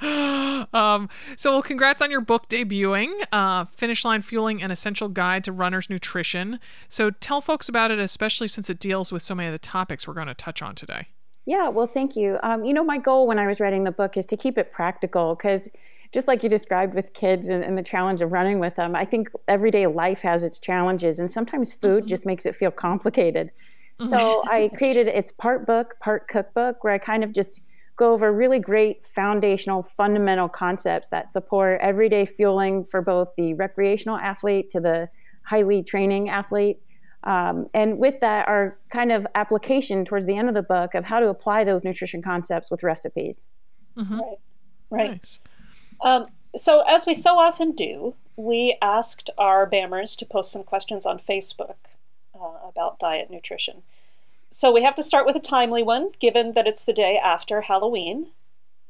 [0.72, 5.44] um, so, well, congrats on your book debuting, uh, Finish Line Fueling An Essential Guide
[5.44, 6.60] to Runner's Nutrition.
[6.88, 10.06] So, tell folks about it, especially since it deals with so many of the topics
[10.06, 11.08] we're going to touch on today.
[11.44, 12.38] Yeah, well, thank you.
[12.42, 14.72] Um, you know, my goal when I was writing the book is to keep it
[14.72, 15.68] practical because
[16.12, 19.04] just like you described with kids and, and the challenge of running with them, I
[19.04, 23.50] think everyday life has its challenges, and sometimes food just makes it feel complicated.
[24.04, 27.60] So I created it's part book, part cookbook, where I kind of just
[27.96, 34.18] go over really great foundational, fundamental concepts that support everyday fueling for both the recreational
[34.18, 35.08] athlete to the
[35.42, 36.78] highly training athlete.
[37.24, 41.06] Um, and with that, our kind of application towards the end of the book of
[41.06, 43.46] how to apply those nutrition concepts with recipes.
[43.96, 44.36] Right.
[44.90, 45.10] Right.
[45.12, 45.40] Nice.
[46.02, 51.06] Um, so, as we so often do, we asked our bammers to post some questions
[51.06, 51.76] on Facebook
[52.40, 53.82] uh, about diet nutrition.
[54.50, 57.62] So, we have to start with a timely one, given that it's the day after
[57.62, 58.28] Halloween.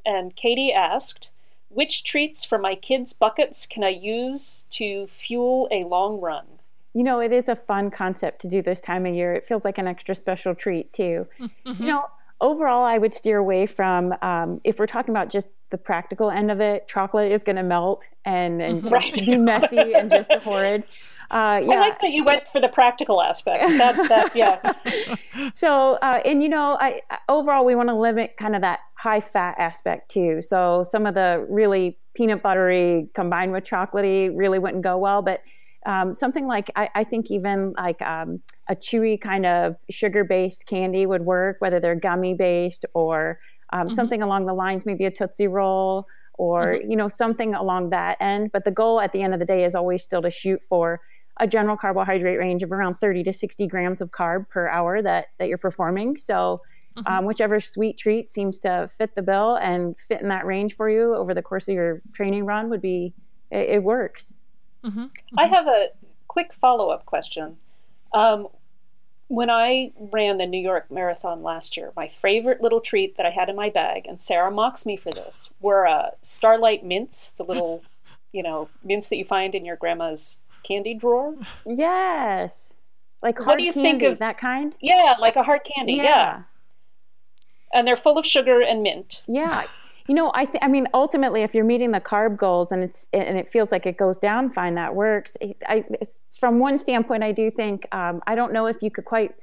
[0.05, 1.29] And Katie asked,
[1.69, 6.57] Which treats from my kids' buckets can I use to fuel a long run?
[6.97, 9.31] you know, it is a fun concept to do this time of year.
[9.35, 11.27] It feels like an extra special treat too.
[11.39, 11.83] Mm-hmm.
[11.83, 12.05] You know,
[12.41, 16.49] overall, I would steer away from um, if we're talking about just the practical end
[16.49, 16.87] of it.
[16.87, 19.13] Chocolate is going to melt and, and right.
[19.13, 20.85] be messy and just horrid.
[21.29, 21.75] Uh, yeah.
[21.75, 23.61] I like that you went for the practical aspect.
[23.77, 25.51] That, that yeah.
[25.53, 29.19] so, uh, and you know, I, overall, we want to limit kind of that high
[29.19, 30.41] fat aspect too.
[30.41, 35.21] So, some of the really peanut buttery combined with chocolatey really wouldn't go well.
[35.21, 35.41] But
[35.85, 40.65] um, something like I, I, think even like um, a chewy kind of sugar based
[40.65, 43.39] candy would work, whether they're gummy based or
[43.71, 43.95] um, mm-hmm.
[43.95, 46.05] something along the lines, maybe a Tootsie Roll
[46.37, 46.91] or mm-hmm.
[46.91, 48.51] you know something along that end.
[48.51, 51.01] But the goal at the end of the day is always still to shoot for
[51.39, 55.27] a general carbohydrate range of around 30 to 60 grams of carb per hour that
[55.37, 56.17] that you're performing.
[56.17, 56.61] So
[56.97, 57.11] mm-hmm.
[57.11, 60.89] um, whichever sweet treat seems to fit the bill and fit in that range for
[60.89, 63.13] you over the course of your training run would be
[63.51, 64.35] it, it works.
[64.83, 64.99] Mm-hmm.
[64.99, 65.39] Mm-hmm.
[65.39, 65.87] I have a
[66.27, 67.57] quick follow up question.
[68.13, 68.47] Um,
[69.27, 73.29] when I ran the New York Marathon last year, my favorite little treat that I
[73.29, 77.43] had in my bag, and Sarah mocks me for this, were uh, Starlight mints, the
[77.43, 77.83] little,
[78.31, 81.35] you know, mints that you find in your grandma's candy drawer.
[81.65, 82.73] Yes.
[83.21, 84.75] Like hard what do you candy, think of that kind?
[84.81, 85.93] Yeah, like a hard candy.
[85.93, 86.03] Yeah.
[86.03, 86.41] yeah.
[87.73, 89.23] And they're full of sugar and mint.
[89.27, 89.65] Yeah.
[90.07, 93.07] You know, I th- I mean, ultimately, if you're meeting the carb goals and it's
[93.11, 95.35] and it feels like it goes down fine, that works.
[95.67, 95.83] I,
[96.31, 99.35] from one standpoint, I do think um, I don't know if you could quite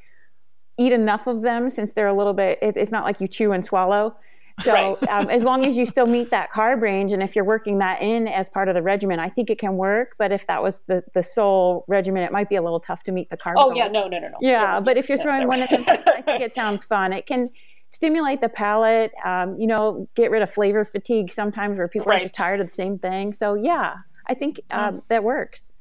[0.79, 2.59] eat enough of them since they're a little bit.
[2.63, 4.17] It, it's not like you chew and swallow.
[4.61, 5.09] So right.
[5.09, 8.03] um, as long as you still meet that carb range, and if you're working that
[8.03, 10.15] in as part of the regimen, I think it can work.
[10.19, 13.13] But if that was the the sole regimen, it might be a little tough to
[13.13, 13.55] meet the carb.
[13.57, 13.77] Oh goals.
[13.77, 14.39] yeah, no, no, no, no.
[14.41, 17.13] Yeah, but if you're throwing one of them, I think it sounds fun.
[17.13, 17.51] It can
[17.91, 19.13] stimulate the palate.
[19.25, 22.21] Um, you know, get rid of flavor fatigue sometimes where people right.
[22.21, 23.33] are just tired of the same thing.
[23.33, 23.95] So yeah,
[24.29, 25.73] I think um, that works.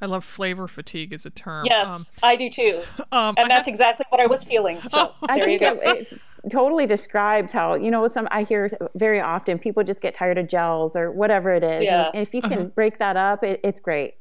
[0.00, 1.66] I love flavor fatigue as a term.
[1.70, 2.82] Yes, um, I do too.
[3.12, 3.68] Um, and that's have...
[3.68, 4.80] exactly what I was feeling.
[4.84, 9.20] So oh, I think it, it, totally describes how you know some I hear very
[9.20, 11.84] often people just get tired of gels or whatever it is.
[11.84, 12.10] Yeah.
[12.12, 12.64] And if you can uh-huh.
[12.74, 14.14] break that up, it, it's great.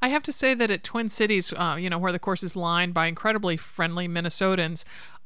[0.00, 2.56] I have to say that at Twin Cities, uh, you know, where the course is
[2.56, 4.84] lined by incredibly friendly Minnesotans,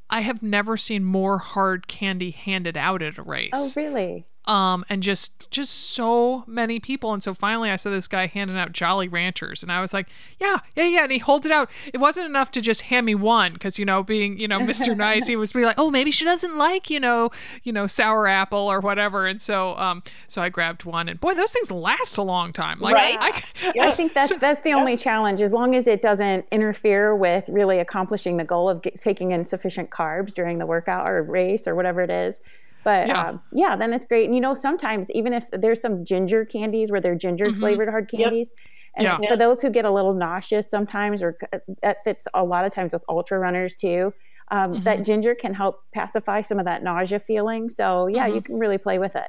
[0.09, 3.51] I have never seen more hard candy handed out at a race.
[3.53, 4.25] Oh, really?
[4.45, 7.13] Um, and just just so many people.
[7.13, 10.07] And so finally, I saw this guy handing out Jolly Ranchers, and I was like,
[10.39, 11.69] "Yeah, yeah, yeah." And he holds it out.
[11.93, 14.97] It wasn't enough to just hand me one, because you know, being you know Mr.
[14.97, 17.29] Nice, he was be like, "Oh, maybe she doesn't like you know,
[17.63, 21.35] you know, sour apple or whatever." And so, um, so I grabbed one, and boy,
[21.35, 22.79] those things last a long time.
[22.79, 23.17] Like, right.
[23.19, 25.41] I, I, I think that's so, that's the only challenge.
[25.41, 29.45] As long as it doesn't interfere with really accomplishing the goal of get, taking in
[29.45, 32.41] sufficient carbs during the workout or race or whatever it is
[32.83, 33.29] but yeah.
[33.29, 34.25] Um, yeah, then it's great.
[34.25, 37.59] And you know, sometimes even if there's some ginger candies where they're ginger mm-hmm.
[37.59, 38.53] flavored hard candies,
[38.97, 39.13] yep.
[39.13, 39.29] and yeah.
[39.29, 41.37] for those who get a little nauseous sometimes, or
[41.81, 44.13] that fits a lot of times with ultra runners too.
[44.49, 44.83] Um, mm-hmm.
[44.83, 47.69] That ginger can help pacify some of that nausea feeling.
[47.69, 48.35] So yeah, mm-hmm.
[48.35, 49.27] you can really play with it.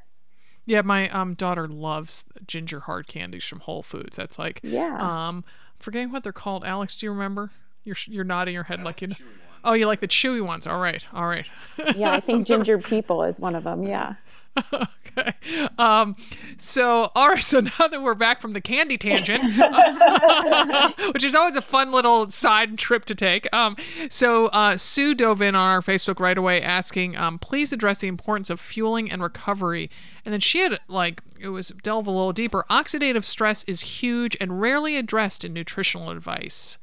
[0.64, 4.16] Yeah, my um, daughter loves ginger hard candies from Whole Foods.
[4.16, 4.96] That's like yeah.
[4.98, 5.44] Um,
[5.78, 6.64] forgetting what they're called.
[6.64, 7.50] Alex, do you remember?
[7.84, 9.16] You're you're nodding your head like you know.
[9.64, 10.66] Oh, you like the chewy ones.
[10.66, 11.05] All right.
[11.12, 11.46] All right.
[11.96, 13.85] yeah, I think ginger people is one of them.
[13.85, 14.14] Yeah.
[14.72, 15.35] okay.
[15.79, 16.16] Um,
[16.59, 17.44] so, all right.
[17.44, 19.42] So now that we're back from the candy tangent,
[21.14, 23.53] which is always a fun little side trip to take.
[23.53, 23.77] Um,
[24.11, 28.09] so uh, Sue dove in on our Facebook right away asking, um, please address the
[28.09, 29.90] importance of fueling and recovery.
[30.25, 32.64] And then she had like, it was delve a little deeper.
[32.70, 36.79] Oxidative stress is huge and rarely addressed in nutritional advice.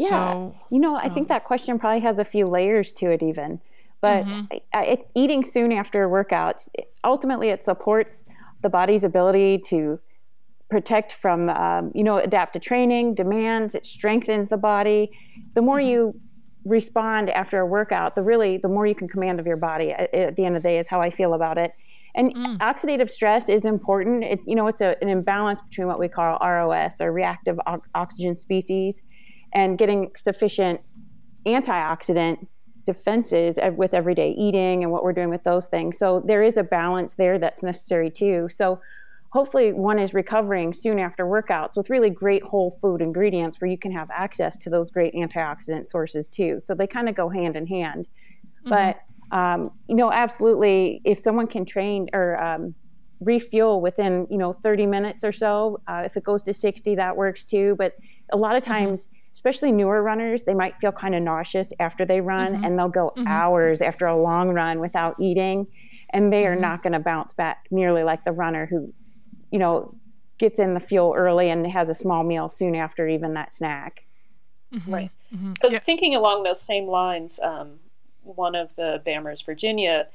[0.00, 0.08] Yeah.
[0.08, 3.22] So, you know, I um, think that question probably has a few layers to it,
[3.22, 3.60] even.
[4.00, 4.56] But mm-hmm.
[4.74, 6.68] it, eating soon after workouts,
[7.04, 8.24] ultimately, it supports
[8.62, 10.00] the body's ability to
[10.70, 13.74] protect from, um, you know, adapt to training demands.
[13.74, 15.10] It strengthens the body.
[15.54, 15.88] The more mm-hmm.
[15.88, 16.20] you
[16.64, 19.92] respond after a workout, the really the more you can command of your body.
[19.92, 21.72] At, at the end of the day, is how I feel about it.
[22.14, 22.58] And mm.
[22.58, 24.24] oxidative stress is important.
[24.24, 27.82] It's you know it's a, an imbalance between what we call ROS or reactive o-
[27.94, 29.02] oxygen species
[29.52, 30.80] and getting sufficient
[31.46, 32.46] antioxidant
[32.84, 35.98] defenses with everyday eating and what we're doing with those things.
[35.98, 38.48] So there is a balance there that's necessary too.
[38.48, 38.80] So
[39.30, 43.78] hopefully one is recovering soon after workouts with really great whole food ingredients where you
[43.78, 46.58] can have access to those great antioxidant sources too.
[46.60, 48.08] So they kind of go hand in hand.
[48.66, 48.70] Mm-hmm.
[48.70, 49.02] But
[49.36, 52.74] um, you know, absolutely, if someone can train or um,
[53.20, 57.16] refuel within you know 30 minutes or so, uh, if it goes to 60, that
[57.16, 57.76] works too.
[57.78, 57.94] But
[58.32, 58.72] a lot of mm-hmm.
[58.72, 59.06] times.
[59.06, 62.64] Mm-hmm especially newer runners, they might feel kind of nauseous after they run mm-hmm.
[62.64, 63.26] and they'll go mm-hmm.
[63.28, 65.66] hours after a long run without eating.
[66.10, 66.62] And they are mm-hmm.
[66.62, 68.92] not going to bounce back nearly like the runner who,
[69.50, 69.90] you know,
[70.38, 74.06] gets in the fuel early and has a small meal soon after even that snack.
[74.74, 74.94] Mm-hmm.
[74.94, 75.10] Right.
[75.34, 75.52] Mm-hmm.
[75.60, 75.78] So, yeah.
[75.78, 77.78] thinking along those same lines, um,
[78.22, 80.08] one of the Bammers, Virginia,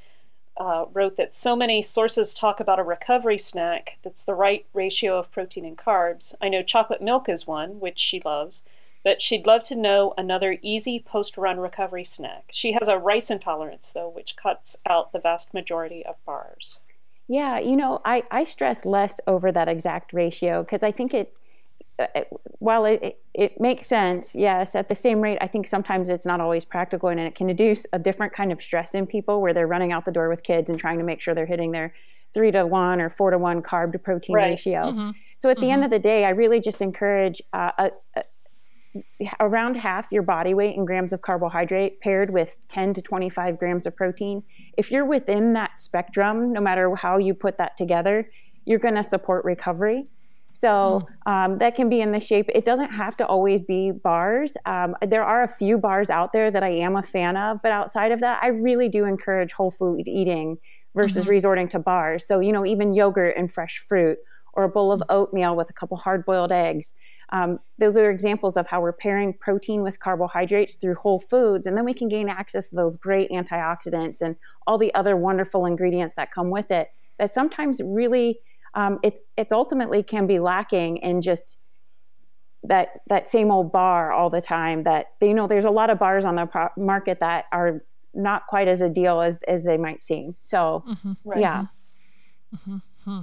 [0.58, 5.18] uh, wrote that so many sources talk about a recovery snack that's the right ratio
[5.18, 6.34] of protein and carbs.
[6.42, 8.64] I know chocolate milk is one, which she loves,
[9.06, 12.46] but she'd love to know another easy post run recovery snack.
[12.52, 16.80] She has a rice intolerance, though, which cuts out the vast majority of bars.
[17.28, 21.38] Yeah, you know, I, I stress less over that exact ratio because I think it,
[22.00, 22.22] uh,
[22.58, 26.42] while it, it makes sense, yes, at the same rate, I think sometimes it's not
[26.42, 29.68] always practical and it can induce a different kind of stress in people where they're
[29.68, 31.94] running out the door with kids and trying to make sure they're hitting their
[32.34, 34.50] three to one or four to one carb to protein right.
[34.50, 34.82] ratio.
[34.82, 35.12] Mm-hmm.
[35.38, 35.72] So at the mm-hmm.
[35.74, 38.24] end of the day, I really just encourage uh, a, a,
[39.40, 43.86] around half your body weight in grams of carbohydrate paired with 10 to 25 grams
[43.86, 44.42] of protein.
[44.78, 48.30] If you're within that spectrum, no matter how you put that together,
[48.66, 50.08] you're going to support recovery.
[50.54, 51.32] So hmm.
[51.32, 52.50] um, that can be in the shape.
[52.56, 54.56] It doesn't have to always be bars.
[54.66, 57.72] Um, there are a few bars out there that I am a fan of, but
[57.72, 60.58] outside of that, I really do encourage whole food eating
[60.96, 61.32] versus mm-hmm.
[61.32, 62.26] resorting to bars.
[62.26, 64.18] So you know, even yogurt and fresh fruit,
[64.56, 66.94] or a bowl of oatmeal with a couple hard-boiled eggs.
[67.30, 71.76] Um, those are examples of how we're pairing protein with carbohydrates through whole foods, and
[71.76, 74.36] then we can gain access to those great antioxidants and
[74.68, 76.92] all the other wonderful ingredients that come with it.
[77.18, 78.40] That sometimes really
[78.76, 81.58] um, it's it's ultimately can be lacking in just
[82.64, 84.84] that that same old bar all the time.
[84.84, 88.48] That you know, there's a lot of bars on the pro- market that are not
[88.48, 90.36] quite as a deal as as they might seem.
[90.40, 91.14] So, mm-hmm.
[91.24, 91.40] right.
[91.40, 91.66] yeah.
[92.56, 92.76] Mm-hmm.
[92.76, 93.20] mm-hmm.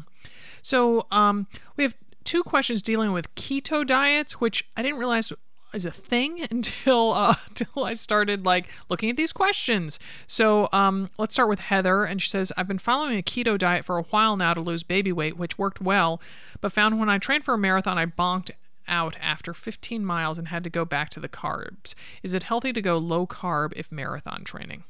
[0.63, 1.47] So, um,
[1.77, 1.95] we have
[2.25, 5.33] two questions dealing with keto diets, which I didn't realize
[5.73, 9.99] is a thing until uh, until I started like looking at these questions.
[10.27, 13.85] So um, let's start with Heather, and she says I've been following a keto diet
[13.85, 16.21] for a while now to lose baby weight, which worked well,
[16.61, 18.51] but found when I trained for a marathon I bonked
[18.89, 21.95] out after 15 miles and had to go back to the carbs.
[22.23, 24.85] Is it healthy to go low carb if marathon training?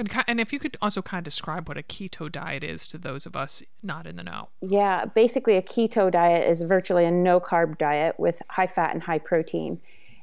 [0.00, 2.98] And, and if you could also kind of describe what a keto diet is to
[2.98, 4.48] those of us not in the know.
[4.62, 9.02] Yeah, basically, a keto diet is virtually a no carb diet with high fat and
[9.02, 9.78] high protein.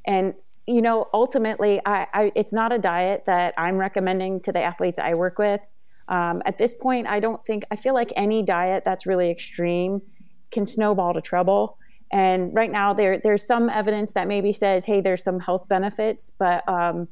[0.06, 0.34] And,
[0.66, 4.98] you know, ultimately, I, I, it's not a diet that I'm recommending to the athletes
[5.00, 5.62] I work with.
[6.08, 10.02] Um, at this point, I don't think, I feel like any diet that's really extreme
[10.50, 11.78] can snowball to trouble.
[12.12, 16.32] And right now, there there's some evidence that maybe says, hey, there's some health benefits,
[16.40, 17.10] but um,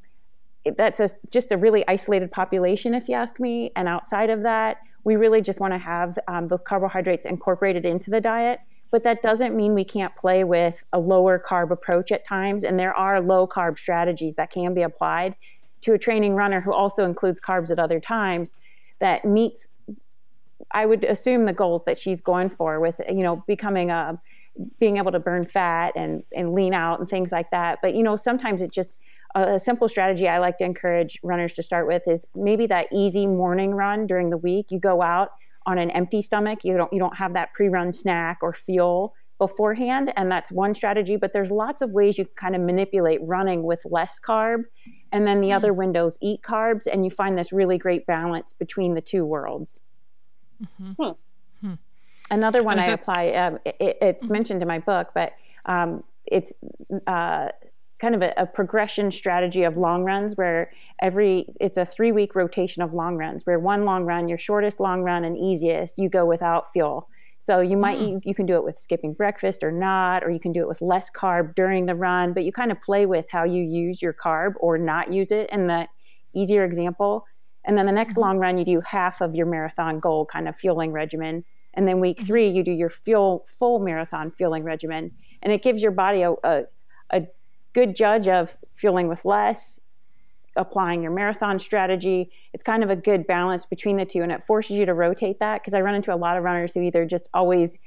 [0.78, 3.71] that's a, just a really isolated population, if you ask me.
[3.75, 8.10] And outside of that, we really just want to have um, those carbohydrates incorporated into
[8.10, 8.60] the diet.
[8.91, 12.63] But that doesn't mean we can't play with a lower carb approach at times.
[12.63, 15.36] And there are low carb strategies that can be applied
[15.82, 18.56] to a training runner who also includes carbs at other times
[18.99, 19.67] that meets,
[20.71, 24.19] I would assume, the goals that she's going for with, you know, becoming a,
[24.80, 27.80] being able to burn fat and, and lean out and things like that.
[27.82, 28.97] But, you know, sometimes it just,
[29.36, 33.28] a simple strategy I like to encourage runners to start with is maybe that easy
[33.28, 34.71] morning run during the week.
[34.71, 35.32] You go out
[35.65, 36.63] on an empty stomach.
[36.63, 41.17] You don't you don't have that pre-run snack or fuel beforehand, and that's one strategy.
[41.17, 44.63] But there's lots of ways you can kind of manipulate running with less carb,
[45.12, 45.58] and then the mm-hmm.
[45.58, 49.84] other windows eat carbs, and you find this really great balance between the two worlds.
[50.63, 51.04] Mm-hmm.
[51.04, 51.67] Hmm.
[51.67, 51.74] Hmm.
[52.32, 53.32] Another one I apply.
[53.32, 54.34] Um, it, it's mm-hmm.
[54.34, 55.34] mentioned in my book, but
[55.65, 56.54] um, it's
[57.08, 57.50] uh,
[57.99, 62.36] kind of a, a, progression strategy of long runs where every it's a three week
[62.36, 66.10] rotation of long runs where one long run your shortest long run and easiest you
[66.10, 67.08] go without fuel
[67.39, 68.10] so you might mm.
[68.10, 70.67] you, you, can do it with skipping breakfast or not or you can do it
[70.67, 74.01] with less carb during the run but you kind of play with how you use
[74.01, 75.88] your carb or not use it in the
[76.34, 77.25] easier example
[77.63, 78.21] and then the next mm-hmm.
[78.21, 81.99] long run you do half of your marathon goal kind of fueling regimen and then
[81.99, 82.25] week mm-hmm.
[82.25, 86.31] three you do your fuel full marathon fueling regimen and it gives your body a,
[86.43, 86.63] a,
[87.12, 87.21] a
[87.75, 89.79] good judge of fueling with less,
[90.55, 92.31] applying your marathon strategy.
[92.53, 95.39] It's kind of a good balance between the two, and it forces you to rotate
[95.39, 97.77] that because I run into a lot of runners who either just always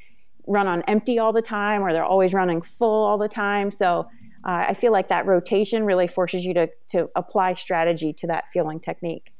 [0.46, 3.70] run on empty all the time or they're always running full all the time.
[3.70, 4.06] So
[4.44, 8.48] uh, I feel like that rotation really forces you to, to apply strategy to that
[8.50, 9.32] fueling technique.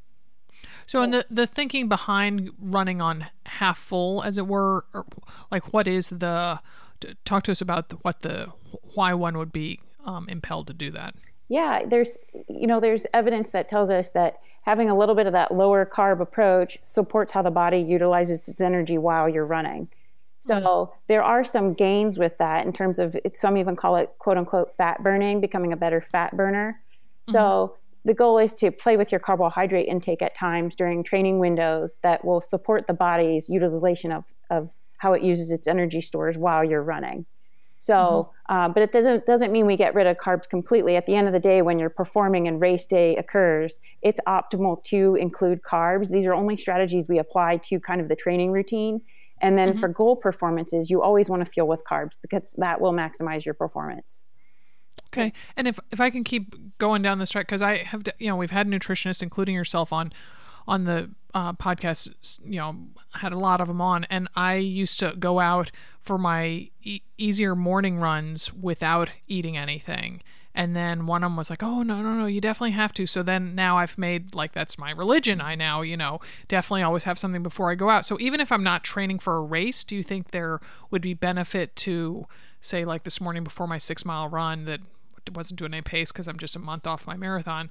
[0.87, 4.87] So, in the the thinking behind running on half full, as it were,
[5.53, 6.61] like what is the?
[7.27, 8.47] Talk to us about what the
[8.95, 11.15] why one would be um, impelled to do that?
[11.49, 12.19] Yeah, there's
[12.49, 15.87] you know there's evidence that tells us that having a little bit of that lower
[15.87, 19.89] carb approach supports how the body utilizes its energy while you're running.
[20.41, 20.93] So mm-hmm.
[21.09, 24.75] there are some gains with that in terms of some even call it quote unquote
[24.75, 26.81] fat burning, becoming a better fat burner.
[27.29, 27.33] Mm-hmm.
[27.33, 31.99] So the goal is to play with your carbohydrate intake at times during training windows
[32.03, 36.63] that will support the body's utilization of, of how it uses its energy stores while
[36.63, 37.27] you're running.
[37.79, 38.55] So, mm-hmm.
[38.55, 40.97] uh, but it doesn't doesn't mean we get rid of carbs completely.
[40.97, 44.83] At the end of the day, when you're performing and race day occurs, it's optimal
[44.85, 46.11] to include carbs.
[46.11, 49.01] These are only strategies we apply to kind of the training routine.
[49.41, 49.79] And then mm-hmm.
[49.81, 53.55] for goal performances, you always want to fuel with carbs because that will maximize your
[53.55, 54.21] performance.
[55.13, 58.29] Okay, and if if I can keep going down this track, because I have, you
[58.29, 60.13] know, we've had nutritionists, including yourself, on
[60.69, 62.77] on the uh, podcast, you know,
[63.15, 67.01] had a lot of them on, and I used to go out for my e-
[67.17, 70.23] easier morning runs without eating anything.
[70.55, 73.07] And then one of them was like, "Oh no, no, no, you definitely have to."
[73.07, 75.41] So then now I've made like that's my religion.
[75.41, 78.05] I now, you know, definitely always have something before I go out.
[78.05, 80.61] So even if I'm not training for a race, do you think there
[80.91, 82.27] would be benefit to
[82.61, 84.81] say like this morning before my 6-mile run that
[85.33, 87.71] wasn't doing any pace cuz I'm just a month off my marathon?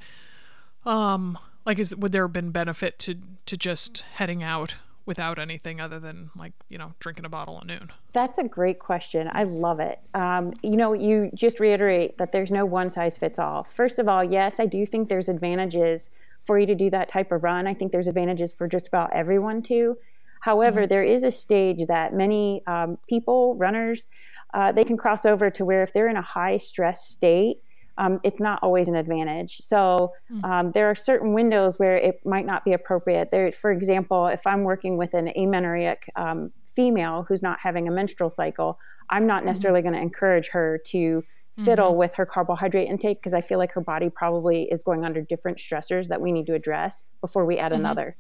[0.86, 1.38] Um
[1.68, 3.16] like is would there have been benefit to
[3.46, 7.68] to just heading out without anything other than like you know drinking a bottle at
[7.68, 7.92] noon?
[8.14, 9.30] That's a great question.
[9.32, 10.00] I love it.
[10.16, 13.64] Um, you know you just reiterate that there's no one size fits all.
[13.66, 16.10] First of all yes i do think there's advantages
[16.44, 17.68] for you to do that type of run.
[17.68, 19.98] I think there's advantages for just about everyone too
[20.42, 20.90] however mm-hmm.
[20.90, 24.08] there is a stage that many um, people runners
[24.54, 27.58] uh, they can cross over to where if they're in a high stress state
[27.98, 29.58] um, it's not always an advantage.
[29.58, 30.46] So hmm.
[30.46, 33.32] um, there are certain windows where it might not be appropriate.
[33.32, 37.92] There, for example, if I'm working with an amenorrheic um, female who's not having a
[37.92, 38.80] menstrual cycle,
[39.10, 39.48] I'm not mm-hmm.
[39.48, 39.90] necessarily mm-hmm.
[39.90, 41.24] going to encourage her to
[41.66, 41.98] fiddle mm-hmm.
[41.98, 45.58] with her carbohydrate intake because I feel like her body probably is going under different
[45.58, 47.82] stressors that we need to address before we add mm-hmm.
[47.82, 48.16] another.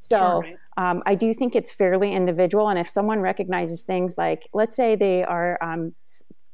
[0.00, 0.54] So sure.
[0.76, 2.68] um, I do think it's fairly individual.
[2.68, 5.94] And if someone recognizes things like, let's say they are um,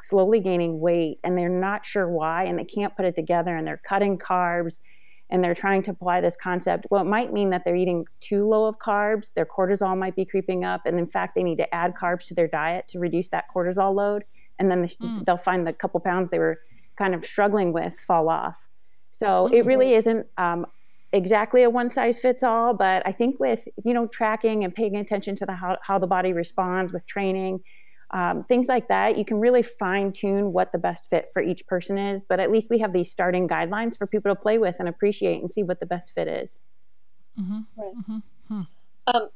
[0.03, 3.66] slowly gaining weight and they're not sure why and they can't put it together and
[3.66, 4.80] they're cutting carbs
[5.30, 6.86] and they're trying to apply this concept.
[6.90, 10.24] Well, it might mean that they're eating too low of carbs, their cortisol might be
[10.24, 13.28] creeping up, and in fact, they need to add carbs to their diet to reduce
[13.30, 14.24] that cortisol load.
[14.59, 15.24] And then mm.
[15.24, 16.59] they'll find the couple pounds they were
[16.96, 18.68] kind of struggling with fall off.
[19.11, 19.55] So mm-hmm.
[19.55, 20.66] it really isn't um,
[21.12, 24.96] exactly a one size fits all, but I think with you know tracking and paying
[24.96, 27.61] attention to the how, how the body responds with training
[28.11, 31.66] um, things like that you can really fine tune what the best fit for each
[31.66, 34.76] person is but at least we have these starting guidelines for people to play with
[34.78, 36.61] and appreciate and see what the best fit is
[37.38, 37.61] mm-hmm.
[37.76, 38.18] right mm-hmm.
[38.48, 38.62] Hmm.
[39.06, 39.28] Um,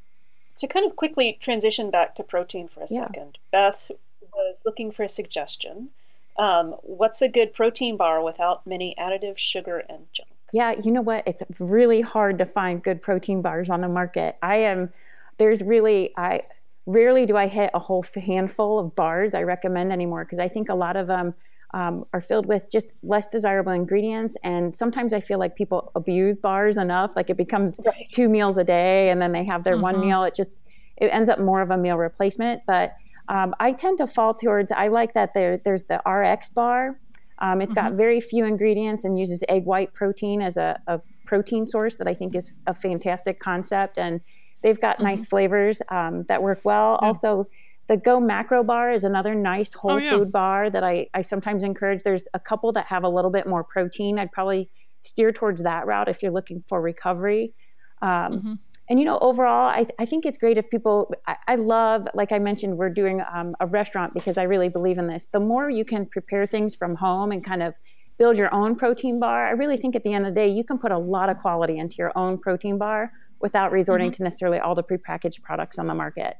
[0.57, 3.07] to kind of quickly transition back to protein for a yeah.
[3.07, 3.91] second beth
[4.33, 5.91] was looking for a suggestion
[6.39, 11.03] um, what's a good protein bar without many additives sugar and junk yeah you know
[11.03, 14.91] what it's really hard to find good protein bars on the market i am
[15.37, 16.41] there's really i
[16.87, 20.69] rarely do I hit a whole handful of bars I recommend anymore because I think
[20.69, 21.35] a lot of them
[21.75, 24.37] um, are filled with just less desirable ingredients.
[24.43, 28.07] And sometimes I feel like people abuse bars enough, like it becomes right.
[28.13, 29.83] two meals a day and then they have their mm-hmm.
[29.83, 30.25] one meal.
[30.25, 30.63] It just
[30.97, 32.63] it ends up more of a meal replacement.
[32.67, 32.95] But
[33.29, 36.99] um, I tend to fall towards I like that there there's the RX bar.
[37.39, 37.89] Um, it's mm-hmm.
[37.89, 42.07] got very few ingredients and uses egg white protein as a, a protein source that
[42.07, 44.21] I think is a fantastic concept and
[44.63, 45.05] They've got mm-hmm.
[45.05, 46.99] nice flavors um, that work well.
[47.01, 47.09] Yeah.
[47.09, 47.49] Also,
[47.89, 50.11] the Go Macro Bar is another nice whole oh, yeah.
[50.11, 52.03] food bar that I, I sometimes encourage.
[52.05, 54.19] There's a couple that have a little bit more protein.
[54.19, 54.71] I'd probably
[55.03, 57.53] steer towards that route if you're looking for recovery.
[58.01, 58.53] Um, mm-hmm.
[58.89, 61.13] And you know, overall, I, I think it's great if people.
[61.27, 64.99] I, I love, like I mentioned, we're doing um, a restaurant because I really believe
[64.99, 65.27] in this.
[65.27, 67.75] The more you can prepare things from home and kind of
[68.19, 70.63] build your own protein bar, I really think at the end of the day, you
[70.65, 73.13] can put a lot of quality into your own protein bar
[73.43, 74.17] without resorting mm-hmm.
[74.17, 76.37] to necessarily all the prepackaged products on the market.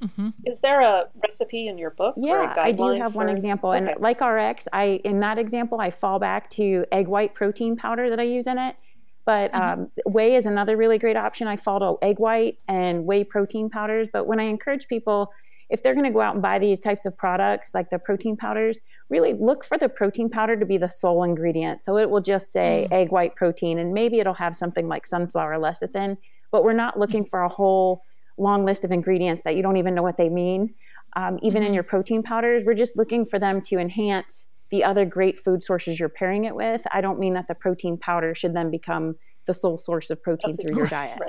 [0.00, 0.28] Mm-hmm.
[0.44, 2.14] Is there a recipe in your book?
[2.16, 3.18] Yeah, I do have for...
[3.18, 3.70] one example.
[3.70, 3.90] Okay.
[3.90, 8.08] And like RX, I in that example, I fall back to egg white protein powder
[8.10, 8.76] that I use in it.
[9.24, 9.80] But mm-hmm.
[9.80, 11.48] um, whey is another really great option.
[11.48, 14.08] I fall to egg white and whey protein powders.
[14.12, 15.32] But when I encourage people
[15.70, 18.36] if they're going to go out and buy these types of products like the protein
[18.36, 21.82] powders, really look for the protein powder to be the sole ingredient.
[21.82, 22.94] So it will just say mm.
[22.94, 26.16] egg white protein, and maybe it'll have something like sunflower lecithin,
[26.50, 28.02] but we're not looking for a whole
[28.38, 30.74] long list of ingredients that you don't even know what they mean.
[31.16, 31.68] Um, even mm-hmm.
[31.68, 35.62] in your protein powders, we're just looking for them to enhance the other great food
[35.62, 36.82] sources you're pairing it with.
[36.92, 39.16] I don't mean that the protein powder should then become
[39.48, 41.18] the sole source of protein through your diet.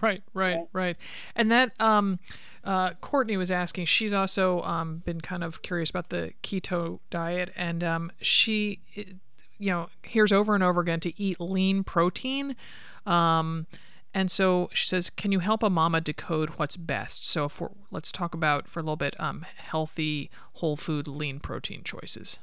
[0.00, 0.96] Right, right, right, right.
[1.34, 2.18] And that um,
[2.64, 3.86] uh, Courtney was asking.
[3.86, 9.70] She's also um, been kind of curious about the keto diet, and um, she, you
[9.70, 12.56] know, hears over and over again to eat lean protein.
[13.06, 13.66] Um,
[14.14, 18.10] and so she says, "Can you help a mama decode what's best?" So, for let's
[18.10, 22.38] talk about for a little bit um, healthy, whole food, lean protein choices.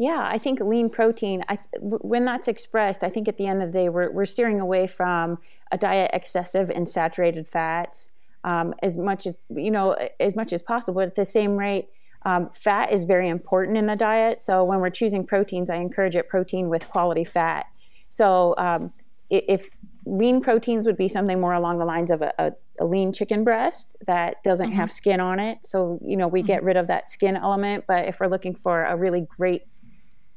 [0.00, 3.70] Yeah, I think lean protein, I, when that's expressed, I think at the end of
[3.70, 5.38] the day, we're, we're steering away from
[5.70, 8.08] a diet excessive in saturated fats.
[8.44, 11.00] um, as much as you know as much as possible.
[11.00, 11.88] At the same rate,
[12.24, 14.40] um, fat is very important in the diet.
[14.40, 17.66] So when we're choosing proteins, I encourage it protein with quality fat.
[18.08, 18.92] So um,
[19.28, 19.70] if
[20.06, 23.44] lean proteins would be something more along the lines of a, a, a lean chicken
[23.44, 24.76] breast that doesn't mm-hmm.
[24.76, 25.58] have skin on it.
[25.62, 26.46] So you know we mm-hmm.
[26.46, 27.84] get rid of that skin element.
[27.86, 29.64] But if we're looking for a really great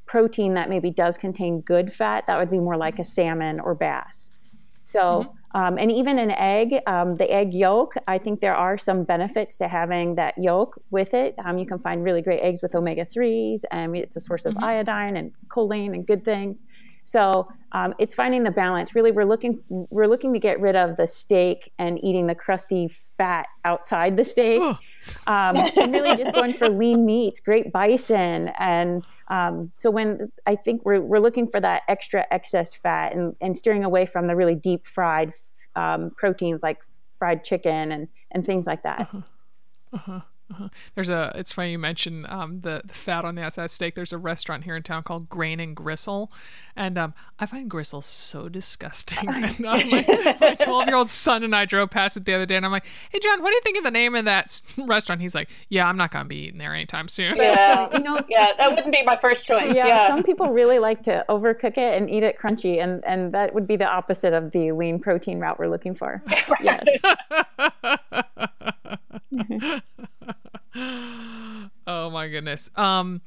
[0.06, 3.76] protein that maybe does contain good fat, that would be more like a salmon or
[3.76, 4.32] bass.
[4.86, 5.58] So, mm-hmm.
[5.60, 9.58] um, and even an egg, um, the egg yolk, I think there are some benefits
[9.58, 11.36] to having that yolk with it.
[11.44, 14.54] Um, you can find really great eggs with omega 3s, and it's a source of
[14.54, 14.64] mm-hmm.
[14.66, 16.62] iodine and choline and good things.
[17.06, 18.96] So um, it's finding the balance.
[18.96, 22.90] Really, we're looking we're looking to get rid of the steak and eating the crusty
[23.18, 24.62] fat outside the steak,
[25.28, 30.56] um, and really just going for lean meats, great bison, and um, so when I
[30.56, 34.36] think we're we're looking for that extra excess fat and, and steering away from the
[34.36, 35.34] really deep fried
[35.76, 36.80] um, proteins like
[37.18, 39.02] fried chicken and and things like that.
[39.02, 39.22] Uh-huh.
[39.94, 40.20] Uh-huh.
[40.52, 40.68] Uh-huh.
[40.94, 41.32] There's a.
[41.36, 43.96] It's funny you mentioned um, the, the, fat on the outside steak.
[43.96, 46.32] There's a restaurant here in town called Grain and Gristle,
[46.76, 49.30] and um, I find gristle so disgusting.
[49.34, 49.78] and, uh,
[50.42, 52.72] my 12 year old son and I drove past it the other day, and I'm
[52.72, 55.50] like, "Hey, John, what do you think of the name of that restaurant?" He's like,
[55.70, 58.92] "Yeah, I'm not gonna be eating there anytime soon." Yeah, you know, yeah, that wouldn't
[58.92, 59.74] be my first choice.
[59.74, 63.34] Yeah, yeah, some people really like to overcook it and eat it crunchy, and and
[63.34, 66.22] that would be the opposite of the lean protein route we're looking for.
[66.62, 66.86] yes.
[71.88, 72.70] oh my goodness.
[72.76, 73.22] Um,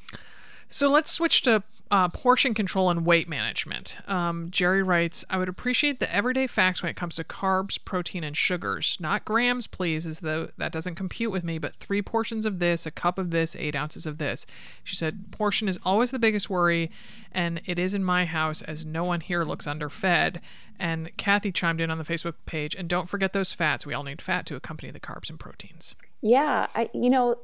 [0.69, 3.99] so let's switch to uh, portion control and weight management.
[4.09, 8.25] Um, Jerry writes, I would appreciate the everyday facts when it comes to carbs, protein,
[8.25, 8.97] and sugars.
[9.01, 12.87] Not grams, please, as though that doesn't compute with me, but three portions of this,
[12.87, 14.47] a cup of this, eight ounces of this.
[14.83, 16.91] She said, portion is always the biggest worry,
[17.31, 20.41] and it is in my house as no one here looks underfed.
[20.79, 23.87] And Kathy chimed in on the Facebook page, and don't forget those fats.
[23.87, 25.95] We all need fat to accompany the carbs and proteins.
[26.21, 27.37] Yeah, I, you know,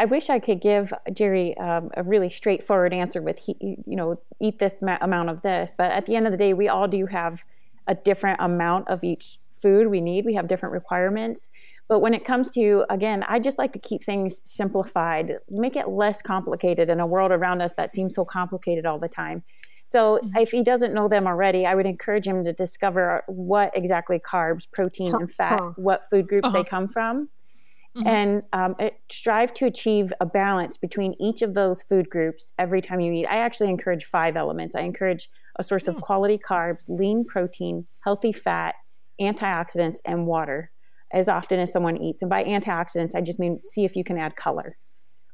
[0.00, 4.18] I wish I could give Jerry um, a really straightforward answer with, he, you know,
[4.40, 5.74] eat this ma- amount of this.
[5.76, 7.44] But at the end of the day, we all do have
[7.86, 10.24] a different amount of each food we need.
[10.24, 11.50] We have different requirements.
[11.86, 15.86] But when it comes to, again, I just like to keep things simplified, make it
[15.86, 19.42] less complicated in a world around us that seems so complicated all the time.
[19.92, 20.34] So mm-hmm.
[20.38, 24.66] if he doesn't know them already, I would encourage him to discover what exactly carbs,
[24.72, 26.56] protein, and fat, what food groups uh-huh.
[26.56, 27.28] they come from
[27.96, 28.06] mm-hmm.
[28.06, 28.74] and um,
[29.10, 33.26] strive to achieve a balance between each of those food groups every time you eat.
[33.26, 34.76] I actually encourage five elements.
[34.76, 35.28] I encourage
[35.58, 36.00] a source of mm.
[36.00, 38.74] quality carbs, lean protein, healthy fat,
[39.20, 40.70] antioxidants, and water
[41.12, 42.22] as often as someone eats.
[42.22, 44.76] And by antioxidants, I just mean see if you can add color.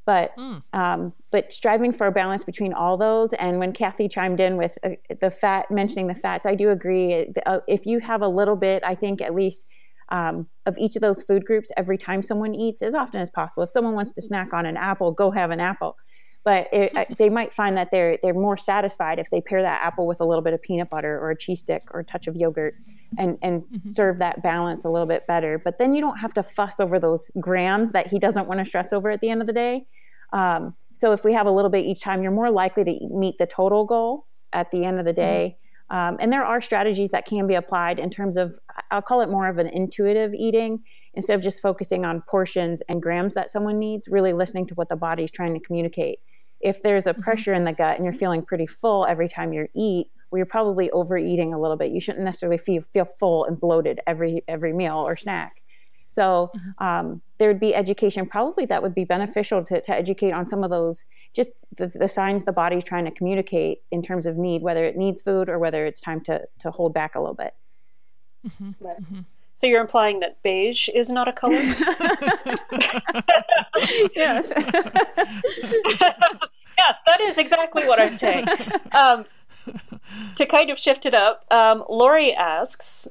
[0.05, 0.63] But mm.
[0.73, 3.33] um, but striving for a balance between all those.
[3.33, 7.33] And when Kathy chimed in with uh, the fat, mentioning the fats, I do agree.
[7.45, 9.65] Uh, if you have a little bit, I think at least
[10.09, 13.63] um, of each of those food groups every time someone eats as often as possible.
[13.63, 15.97] If someone wants to snack on an apple, go have an apple.
[16.43, 20.07] But it, they might find that they're they're more satisfied if they pair that apple
[20.07, 22.35] with a little bit of peanut butter or a cheese stick or a touch of
[22.35, 22.75] yogurt,
[23.17, 23.89] and and mm-hmm.
[23.89, 25.59] serve that balance a little bit better.
[25.59, 28.65] But then you don't have to fuss over those grams that he doesn't want to
[28.65, 29.85] stress over at the end of the day.
[30.33, 33.37] Um, so if we have a little bit each time, you're more likely to meet
[33.37, 35.21] the total goal at the end of the mm-hmm.
[35.21, 35.55] day.
[35.55, 38.57] Mm-hmm um, and there are strategies that can be applied in terms of,
[38.91, 40.83] I'll call it more of an intuitive eating
[41.13, 44.89] instead of just focusing on portions and grams that someone needs, really listening to what
[44.89, 46.19] the body is trying to communicate.
[46.59, 47.21] If there's a mm-hmm.
[47.21, 50.45] pressure in the gut and you're feeling pretty full every time you eat, well, you're
[50.45, 51.91] probably overeating a little bit.
[51.91, 55.61] You shouldn't necessarily feel, feel full and bloated every every meal or snack.
[56.17, 56.83] So mm-hmm.
[56.83, 60.63] um, there would be education probably that would be beneficial to, to educate on some
[60.63, 64.63] of those, just the, the signs the body's trying to communicate in terms of need,
[64.63, 67.53] whether it needs food or whether it's time to, to hold back a little bit.
[68.47, 68.71] Mm-hmm.
[68.83, 68.99] Right.
[68.99, 69.19] Mm-hmm.
[69.53, 71.53] So you're implying that beige is not a color?
[74.15, 74.51] yes.
[76.79, 78.47] yes, that is exactly what I'm saying.
[78.91, 79.25] Um,
[80.35, 83.07] to kind of shift it up, um, Lori asks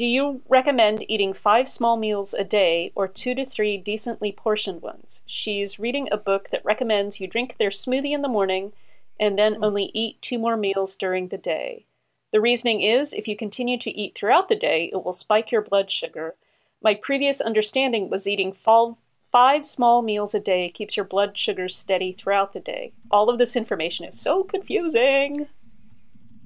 [0.00, 4.80] do you recommend eating five small meals a day or two to three decently portioned
[4.80, 5.20] ones?
[5.26, 8.72] She's reading a book that recommends you drink their smoothie in the morning
[9.20, 9.62] and then mm.
[9.62, 11.84] only eat two more meals during the day.
[12.32, 15.60] The reasoning is if you continue to eat throughout the day, it will spike your
[15.60, 16.34] blood sugar.
[16.82, 22.14] My previous understanding was eating five small meals a day keeps your blood sugar steady
[22.14, 22.94] throughout the day.
[23.10, 25.46] All of this information is so confusing.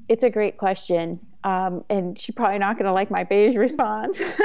[0.09, 1.21] It's a great question.
[1.45, 4.19] Um, and she's probably not going to like my beige response.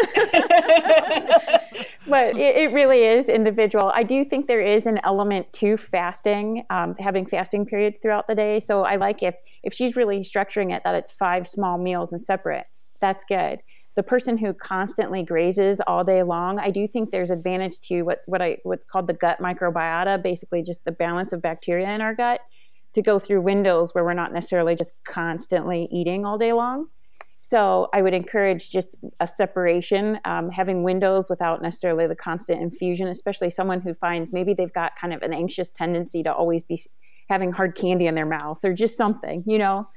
[2.09, 3.91] but it, it, really is individual.
[3.95, 8.35] I do think there is an element to fasting, um, having fasting periods throughout the
[8.35, 8.59] day.
[8.59, 12.19] So I like if if she's really structuring it that it's five small meals and
[12.19, 12.65] separate.
[12.99, 13.61] That's good.
[13.95, 18.19] the person who constantly grazes all day long, I do think there's advantage to what,
[18.27, 22.15] what I what's called the gut microbiota, basically just the balance of bacteria in our
[22.15, 22.41] gut,
[22.93, 26.87] to go through windows where we're not necessarily just constantly eating all day long.
[27.41, 33.07] So I would encourage just a separation, um, having windows without necessarily the constant infusion,
[33.07, 36.81] especially someone who finds maybe they've got kind of an anxious tendency to always be
[37.29, 39.87] having hard candy in their mouth or just something, you know.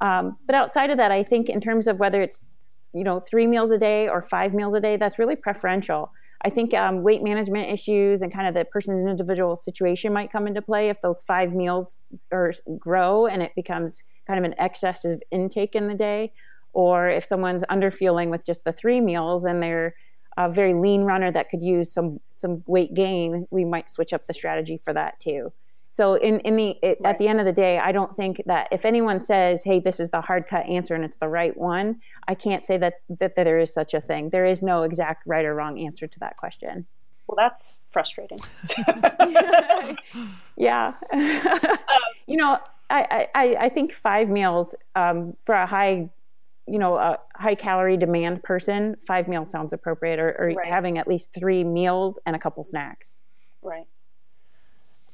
[0.00, 2.40] Um, but outside of that, I think in terms of whether it's
[2.94, 6.10] you know three meals a day or five meals a day, that's really preferential.
[6.46, 10.46] I think um, weight management issues and kind of the person's individual situation might come
[10.46, 11.96] into play if those five meals
[12.78, 16.32] grow and it becomes kind of an excessive intake in the day,
[16.72, 19.96] or if someone's underfeeling with just the three meals and they're
[20.36, 24.28] a very lean runner that could use some some weight gain, we might switch up
[24.28, 25.52] the strategy for that too.
[25.96, 27.12] So in in the it, right.
[27.12, 29.98] at the end of the day, I don't think that if anyone says, "Hey, this
[29.98, 33.34] is the hard cut answer and it's the right one," I can't say that that,
[33.34, 34.28] that there is such a thing.
[34.28, 36.84] There is no exact right or wrong answer to that question.
[37.26, 38.40] Well, that's frustrating.
[40.58, 40.92] yeah,
[42.26, 42.58] you know,
[42.90, 46.10] I, I I think five meals um, for a high
[46.66, 50.68] you know a high calorie demand person five meals sounds appropriate or, or right.
[50.68, 53.22] having at least three meals and a couple snacks
[53.62, 53.86] right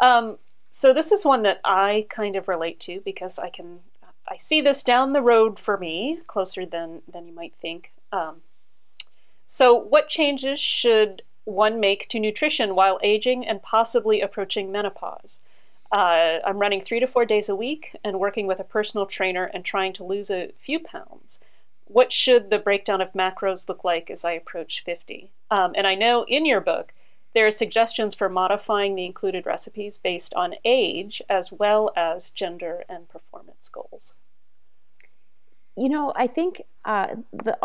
[0.00, 0.38] um,
[0.74, 3.80] so this is one that I kind of relate to because I can
[4.26, 7.92] I see this down the road for me closer than than you might think.
[8.10, 8.40] Um,
[9.46, 15.40] so what changes should one make to nutrition while aging and possibly approaching menopause?
[15.92, 19.44] Uh, I'm running three to four days a week and working with a personal trainer
[19.44, 21.40] and trying to lose a few pounds.
[21.84, 25.30] What should the breakdown of macros look like as I approach 50?
[25.50, 26.94] Um, and I know in your book
[27.34, 32.84] there are suggestions for modifying the included recipes based on age as well as gender
[32.88, 34.12] and performance goals.
[35.76, 37.56] You know, I think uh, the,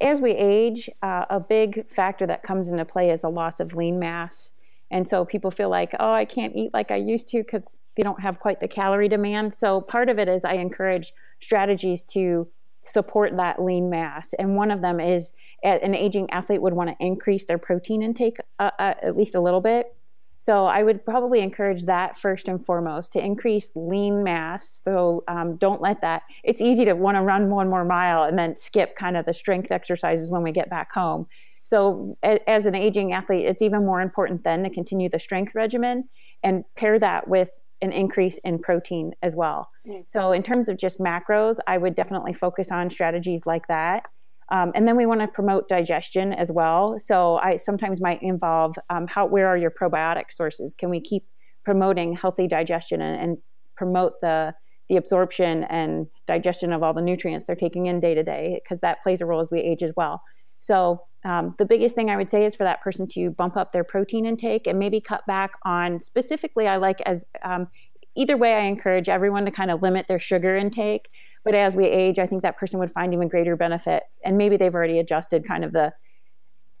[0.00, 3.74] as we age, uh, a big factor that comes into play is a loss of
[3.74, 4.50] lean mass.
[4.90, 8.02] And so people feel like, oh, I can't eat like I used to because they
[8.02, 9.54] don't have quite the calorie demand.
[9.54, 12.46] So part of it is I encourage strategies to
[12.84, 14.34] support that lean mass.
[14.38, 15.32] And one of them is
[15.62, 19.40] an aging athlete would want to increase their protein intake uh, uh, at least a
[19.40, 19.94] little bit.
[20.36, 24.82] So I would probably encourage that first and foremost to increase lean mass.
[24.84, 26.22] So um, don't let that.
[26.42, 29.32] It's easy to want to run one more mile and then skip kind of the
[29.32, 31.26] strength exercises when we get back home.
[31.62, 36.10] So as an aging athlete, it's even more important then to continue the strength regimen
[36.42, 39.68] and pair that with an increase in protein as well.
[39.86, 40.02] Mm-hmm.
[40.06, 44.08] So, in terms of just macros, I would definitely focus on strategies like that.
[44.50, 46.98] Um, and then we want to promote digestion as well.
[46.98, 50.74] So, I sometimes might involve um, how where are your probiotic sources?
[50.74, 51.24] Can we keep
[51.64, 53.38] promoting healthy digestion and, and
[53.76, 54.54] promote the
[54.88, 58.80] the absorption and digestion of all the nutrients they're taking in day to day because
[58.80, 60.22] that plays a role as we age as well.
[60.64, 63.72] So um, the biggest thing I would say is for that person to bump up
[63.72, 66.66] their protein intake and maybe cut back on specifically.
[66.66, 67.68] I like as um,
[68.14, 68.54] either way.
[68.54, 71.10] I encourage everyone to kind of limit their sugar intake.
[71.44, 74.04] But as we age, I think that person would find even greater benefit.
[74.24, 75.92] And maybe they've already adjusted kind of the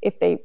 [0.00, 0.38] if they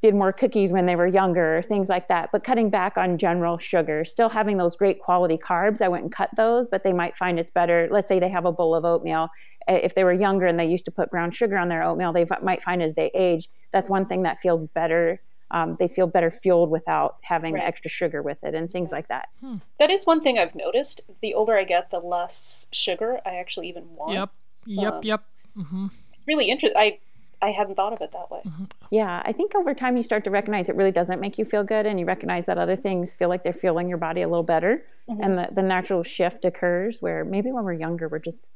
[0.00, 2.30] did more cookies when they were younger, things like that.
[2.32, 5.80] But cutting back on general sugar, still having those great quality carbs.
[5.80, 7.88] I wouldn't cut those, but they might find it's better.
[7.90, 9.28] Let's say they have a bowl of oatmeal.
[9.66, 12.26] If they were younger and they used to put brown sugar on their oatmeal, they
[12.42, 15.20] might find as they age, that's one thing that feels better.
[15.50, 17.62] Um, they feel better fueled without having right.
[17.62, 19.28] extra sugar with it and things like that.
[19.40, 19.56] Hmm.
[19.78, 21.00] That is one thing I've noticed.
[21.22, 24.14] The older I get, the less sugar I actually even want.
[24.14, 24.30] Yep.
[24.66, 24.92] Yep.
[24.92, 25.24] Um, yep.
[25.56, 25.86] Mm-hmm.
[26.26, 26.76] Really interesting.
[26.76, 26.98] I
[27.44, 28.40] I hadn't thought of it that way.
[28.46, 28.64] Mm-hmm.
[28.90, 31.62] Yeah, I think over time you start to recognize it really doesn't make you feel
[31.62, 34.42] good, and you recognize that other things feel like they're fueling your body a little
[34.42, 35.22] better, mm-hmm.
[35.22, 38.48] and the, the natural shift occurs where maybe when we're younger we're just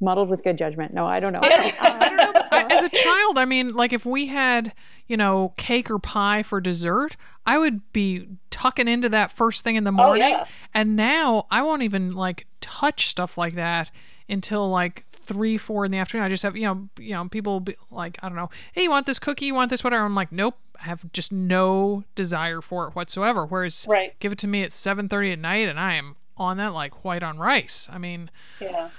[0.00, 0.92] muddled with good judgment.
[0.92, 1.40] No, I don't know.
[1.42, 2.42] I don't, I don't know.
[2.52, 4.72] As a child, I mean, like if we had,
[5.06, 7.16] you know, cake or pie for dessert,
[7.46, 10.22] I would be tucking into that first thing in the morning.
[10.22, 10.46] Oh, yeah.
[10.74, 13.90] And now I won't even like touch stuff like that
[14.28, 16.24] until like three, four in the afternoon.
[16.24, 18.90] I just have, you know, you know, people be like, I don't know, hey, you
[18.90, 19.46] want this cookie?
[19.46, 20.04] You want this, whatever?
[20.04, 20.56] I'm like, nope.
[20.80, 23.44] I have just no desire for it whatsoever.
[23.44, 24.18] Whereas, right.
[24.20, 27.22] give it to me at 7:30 at night, and I am on that like white
[27.22, 27.88] on rice.
[27.92, 28.90] I mean, yeah.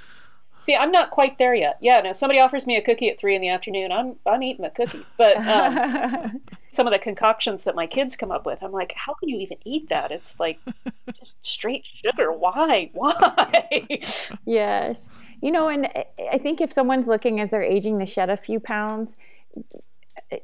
[0.70, 1.80] See, I'm not quite there yet.
[1.82, 2.14] Yeah, no.
[2.14, 3.92] Somebody offers me a cookie at three in the afternoon.
[3.92, 5.04] I'm I'm eating a cookie.
[5.18, 6.42] But um,
[6.72, 9.40] some of the concoctions that my kids come up with, I'm like, how can you
[9.40, 10.12] even eat that?
[10.12, 10.60] It's like
[11.12, 12.32] just straight sugar.
[12.32, 12.92] Why?
[12.94, 13.88] Why?
[14.46, 15.10] yes.
[15.42, 15.90] You know, and
[16.32, 19.16] I think if someone's looking as they're aging to shed a few pounds,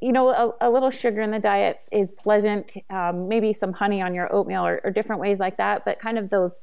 [0.02, 2.74] you know, a, a little sugar in the diet is pleasant.
[2.90, 5.86] Um, maybe some honey on your oatmeal or, or different ways like that.
[5.86, 6.60] But kind of those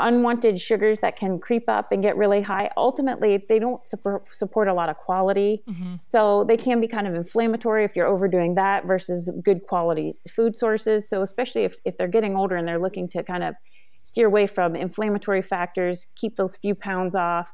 [0.00, 2.70] unwanted sugars that can creep up and get really high.
[2.76, 5.62] Ultimately, they don't support, support a lot of quality.
[5.68, 5.96] Mm-hmm.
[6.08, 10.56] So they can be kind of inflammatory if you're overdoing that versus good quality food
[10.56, 11.08] sources.
[11.08, 13.54] So, especially if, if they're getting older and they're looking to kind of
[14.02, 17.52] steer away from inflammatory factors, keep those few pounds off,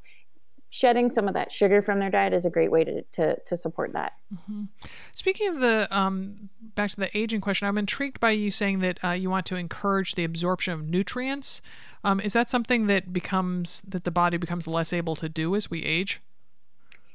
[0.69, 3.57] shedding some of that sugar from their diet is a great way to, to, to
[3.57, 4.13] support that.
[4.35, 4.65] Mm-hmm.
[5.15, 8.99] Speaking of the, um, back to the aging question, I'm intrigued by you saying that
[9.03, 11.63] uh, you want to encourage the absorption of nutrients.
[12.05, 15.71] Um, is that something that becomes, that the body becomes less able to do as
[15.71, 16.21] we age?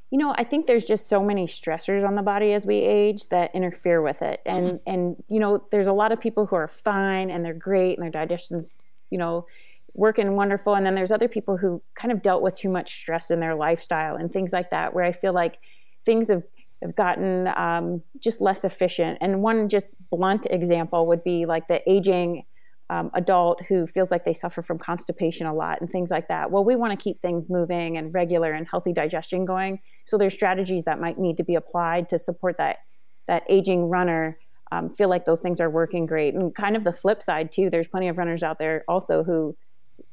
[0.09, 3.29] You know, I think there's just so many stressors on the body as we age
[3.29, 4.41] that interfere with it.
[4.45, 4.89] And, mm-hmm.
[4.89, 8.03] and, you know, there's a lot of people who are fine and they're great and
[8.03, 8.71] their digestion's,
[9.09, 9.45] you know,
[9.93, 10.75] working wonderful.
[10.75, 13.55] And then there's other people who kind of dealt with too much stress in their
[13.55, 15.59] lifestyle and things like that, where I feel like
[16.05, 16.43] things have,
[16.81, 19.17] have gotten um, just less efficient.
[19.21, 22.43] And one just blunt example would be like the aging
[22.91, 26.51] um, adult who feels like they suffer from constipation a lot and things like that.
[26.51, 29.79] Well, we want to keep things moving and regular and healthy digestion going.
[30.03, 32.79] So there's strategies that might need to be applied to support that
[33.27, 34.37] that aging runner
[34.73, 36.33] um, feel like those things are working great.
[36.33, 39.55] And kind of the flip side too, there's plenty of runners out there also who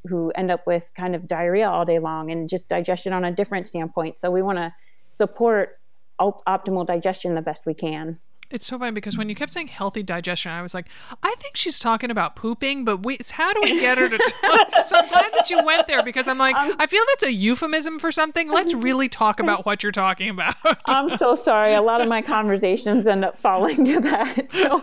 [0.09, 3.33] who end up with kind of diarrhea all day long and just digestion on a
[3.33, 4.19] different standpoint.
[4.19, 4.73] So we want to
[5.11, 5.81] support
[6.21, 8.21] optimal digestion the best we can.
[8.51, 10.87] It's so funny because when you kept saying healthy digestion, I was like,
[11.23, 14.87] I think she's talking about pooping, but we, how do we get her to talk?
[14.87, 17.33] so I'm glad that you went there because I'm like, um, I feel that's a
[17.33, 18.51] euphemism for something.
[18.51, 20.55] Let's really talk about what you're talking about.
[20.87, 21.75] I'm so sorry.
[21.75, 24.51] A lot of my conversations end up falling to that.
[24.51, 24.81] So.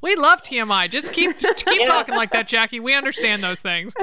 [0.00, 0.90] we love TMI.
[0.90, 2.80] Just keep keep talking like that, Jackie.
[2.80, 3.94] We understand those things.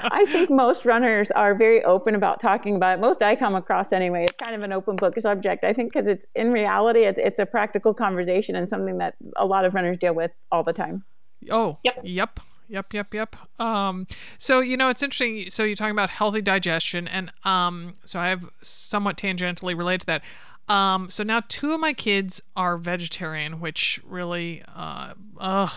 [0.00, 3.00] I think most runners are very open about talking about it.
[3.00, 4.26] Most I come across anyway.
[4.28, 5.64] It's kind of an open book subject.
[5.64, 9.46] I think because it's in reality reality, it's a practical conversation and something that a
[9.46, 11.04] lot of runners deal with all the time.
[11.50, 12.40] Oh, yep, yep.
[12.66, 13.36] Yep, yep, yep.
[13.60, 14.06] Um,
[14.38, 15.50] so you know, it's interesting.
[15.50, 20.06] So you're talking about healthy digestion, and um, so I have somewhat tangentially related to
[20.06, 20.22] that.
[20.66, 25.72] Um, so now two of my kids are vegetarian, which really, uh, ugh,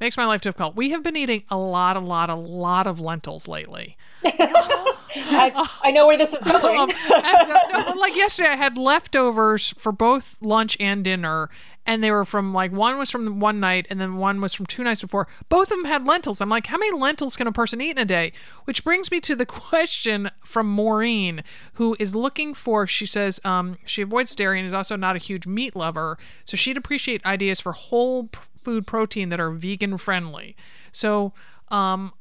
[0.00, 0.74] makes my life difficult.
[0.74, 3.96] We have been eating a lot, a lot, a lot of lentils lately.
[5.16, 6.78] I, I, know where this is going.
[6.78, 11.50] um, and, like yesterday, I had leftovers for both lunch and dinner,
[11.86, 14.66] and they were from like one was from one night, and then one was from
[14.66, 15.28] two nights before.
[15.48, 16.40] Both of them had lentils.
[16.40, 18.32] I'm like, how many lentils can a person eat in a day?
[18.64, 21.44] Which brings me to the question from Maureen,
[21.74, 22.86] who is looking for.
[22.86, 26.56] She says um, she avoids dairy and is also not a huge meat lover, so
[26.56, 28.30] she'd appreciate ideas for whole
[28.62, 30.56] food protein that are vegan friendly.
[30.90, 31.34] So,
[31.68, 32.12] um,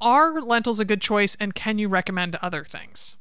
[0.00, 3.16] are lentils a good choice and can you recommend other things?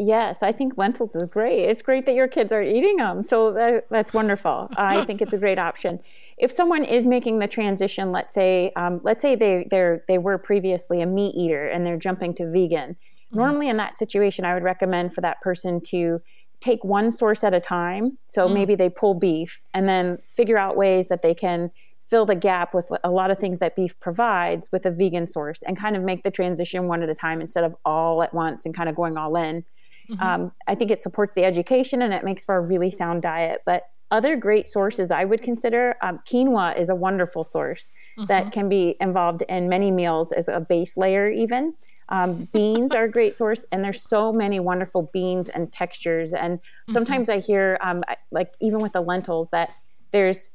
[0.00, 1.64] Yes, I think lentils is great.
[1.64, 3.24] It's great that your kids are eating them.
[3.24, 4.68] So that, that's wonderful.
[4.76, 5.98] I think it's a great option.
[6.38, 10.38] If someone is making the transition, let's say, um, let's say they they they were
[10.38, 12.90] previously a meat eater and they're jumping to vegan.
[12.90, 13.38] Mm-hmm.
[13.38, 16.22] Normally, in that situation, I would recommend for that person to
[16.60, 18.18] take one source at a time.
[18.28, 18.54] So mm-hmm.
[18.54, 21.72] maybe they pull beef and then figure out ways that they can
[22.08, 25.62] fill the gap with a lot of things that beef provides with a vegan source
[25.62, 28.64] and kind of make the transition one at a time instead of all at once
[28.64, 29.64] and kind of going all in.
[30.08, 30.22] Mm-hmm.
[30.22, 33.62] Um, I think it supports the education and it makes for a really sound diet.
[33.66, 38.26] But other great sources I would consider um, quinoa is a wonderful source mm-hmm.
[38.28, 41.74] that can be involved in many meals as a base layer, even.
[42.08, 46.32] Um, beans are a great source, and there's so many wonderful beans and textures.
[46.32, 46.92] And mm-hmm.
[46.92, 47.38] sometimes mm-hmm.
[47.38, 49.74] I hear, um, like even with the lentils, that
[50.10, 50.48] there's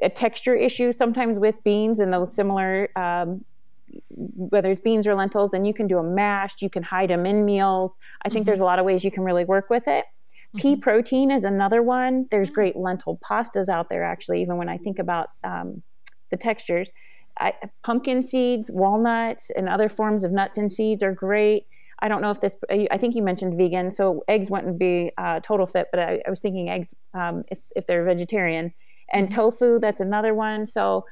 [0.00, 3.44] a texture issue sometimes with beans and those similar um,
[4.10, 7.26] whether it's beans or lentils and you can do them mashed you can hide them
[7.26, 8.46] in meals i think mm-hmm.
[8.46, 10.58] there's a lot of ways you can really work with it mm-hmm.
[10.58, 12.54] pea protein is another one there's mm.
[12.54, 15.82] great lentil pastas out there actually even when i think about um,
[16.30, 16.92] the textures
[17.40, 21.66] I, pumpkin seeds walnuts and other forms of nuts and seeds are great
[22.00, 22.54] I don't know if this.
[22.70, 26.30] I think you mentioned vegan, so eggs wouldn't be uh, total fit, but I, I
[26.30, 28.72] was thinking eggs um, if if they're vegetarian
[29.12, 31.04] and tofu that's another one so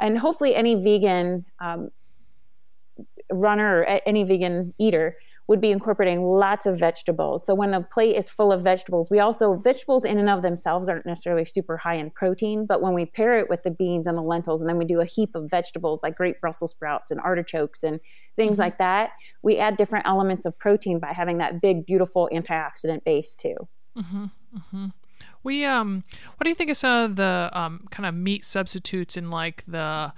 [0.00, 1.90] and hopefully any vegan um,
[3.32, 7.44] runner or any vegan eater would be incorporating lots of vegetables.
[7.44, 10.88] So when a plate is full of vegetables, we also vegetables in and of themselves
[10.88, 14.16] aren't necessarily super high in protein, but when we pair it with the beans and
[14.16, 17.20] the lentils and then we do a heap of vegetables like great Brussels sprouts and
[17.20, 18.00] artichokes and
[18.36, 18.62] things mm-hmm.
[18.62, 19.10] like that,
[19.42, 23.56] we add different elements of protein by having that big beautiful antioxidant base too.
[23.98, 24.24] Mm-hmm.
[24.56, 24.86] Mm-hmm.
[25.44, 26.02] We um,
[26.36, 29.62] what do you think of some of the um kind of meat substitutes in like
[29.68, 30.12] the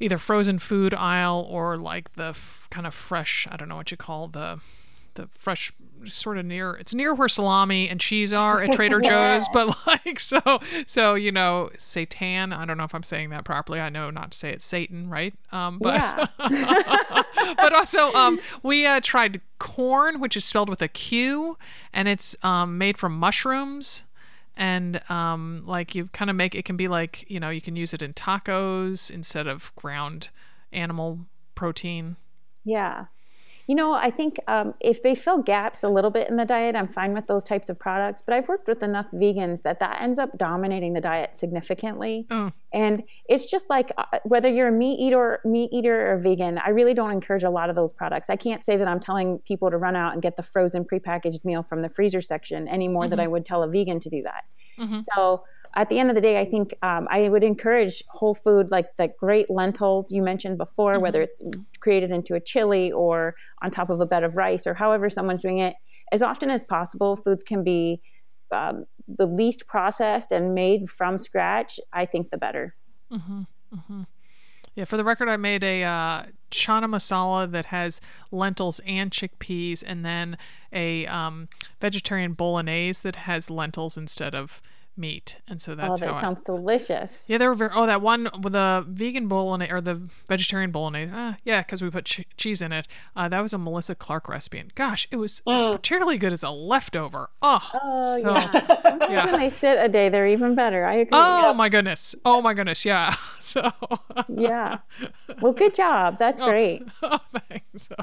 [0.00, 3.90] either frozen food aisle or like the f- kind of fresh I don't know what
[3.90, 4.60] you call the
[5.14, 5.72] the fresh
[6.06, 9.48] sort of near it's near where salami and cheese are at Trader yes.
[9.48, 12.56] Joe's, but like so so you know seitan.
[12.56, 13.80] I don't know if I'm saying that properly.
[13.80, 15.34] I know not to say it's Satan, right?
[15.50, 16.26] Um, but yeah.
[17.56, 21.58] but also um, we uh, tried Quorn, which is spelled with a Q,
[21.92, 24.04] and it's um, made from mushrooms.
[24.58, 27.76] And um, like you kind of make it can be like you know you can
[27.76, 30.28] use it in tacos instead of ground
[30.72, 31.20] animal
[31.54, 32.16] protein.
[32.64, 33.06] Yeah.
[33.68, 36.74] You know, I think um, if they fill gaps a little bit in the diet,
[36.74, 38.22] I'm fine with those types of products.
[38.24, 42.26] But I've worked with enough vegans that that ends up dominating the diet significantly.
[42.30, 42.54] Mm.
[42.72, 46.70] And it's just like uh, whether you're a meat eater, meat eater or vegan, I
[46.70, 48.30] really don't encourage a lot of those products.
[48.30, 51.44] I can't say that I'm telling people to run out and get the frozen prepackaged
[51.44, 53.10] meal from the freezer section any more mm-hmm.
[53.10, 54.44] than I would tell a vegan to do that.
[54.78, 54.98] Mm-hmm.
[55.14, 55.44] So
[55.74, 58.96] at the end of the day, I think um, I would encourage whole food, like
[58.96, 61.02] the great lentils you mentioned before, mm-hmm.
[61.02, 61.42] whether it's
[61.80, 65.42] created into a chili or on top of a bed of rice or however someone's
[65.42, 65.74] doing it.
[66.12, 68.00] As often as possible, foods can be
[68.50, 71.78] um, the least processed and made from scratch.
[71.92, 72.74] I think the better.
[73.12, 73.42] Mm-hmm.
[73.74, 74.02] Mm-hmm.
[74.74, 78.00] Yeah, for the record, I made a uh, chana masala that has
[78.30, 80.38] lentils and chickpeas, and then
[80.72, 81.48] a um,
[81.80, 84.62] vegetarian bolognese that has lentils instead of
[84.98, 87.24] meat, and so that's oh, that how sounds I, delicious.
[87.28, 87.70] Yeah, they were very.
[87.74, 91.12] Oh, that one with the vegan bolognese or the vegetarian bolognese.
[91.12, 92.88] Uh, yeah, because we put ch- cheese in it.
[93.16, 95.52] Uh, that was a Melissa Clark recipe, and gosh, it was, mm.
[95.52, 95.72] it was mm.
[95.72, 97.30] particularly good as a leftover.
[97.40, 99.08] Oh, oh so, yeah.
[99.08, 99.26] yeah.
[99.26, 100.84] When they sit a day, they're even better.
[100.84, 101.10] I agree.
[101.12, 102.14] Oh my goodness.
[102.24, 102.84] Oh my goodness.
[102.84, 103.14] Yeah.
[103.40, 103.70] So.
[104.28, 104.78] yeah.
[105.40, 106.18] Well, good job.
[106.18, 106.82] That's oh, great.
[107.02, 107.18] Oh,
[107.48, 107.88] thanks.
[107.88, 107.94] So.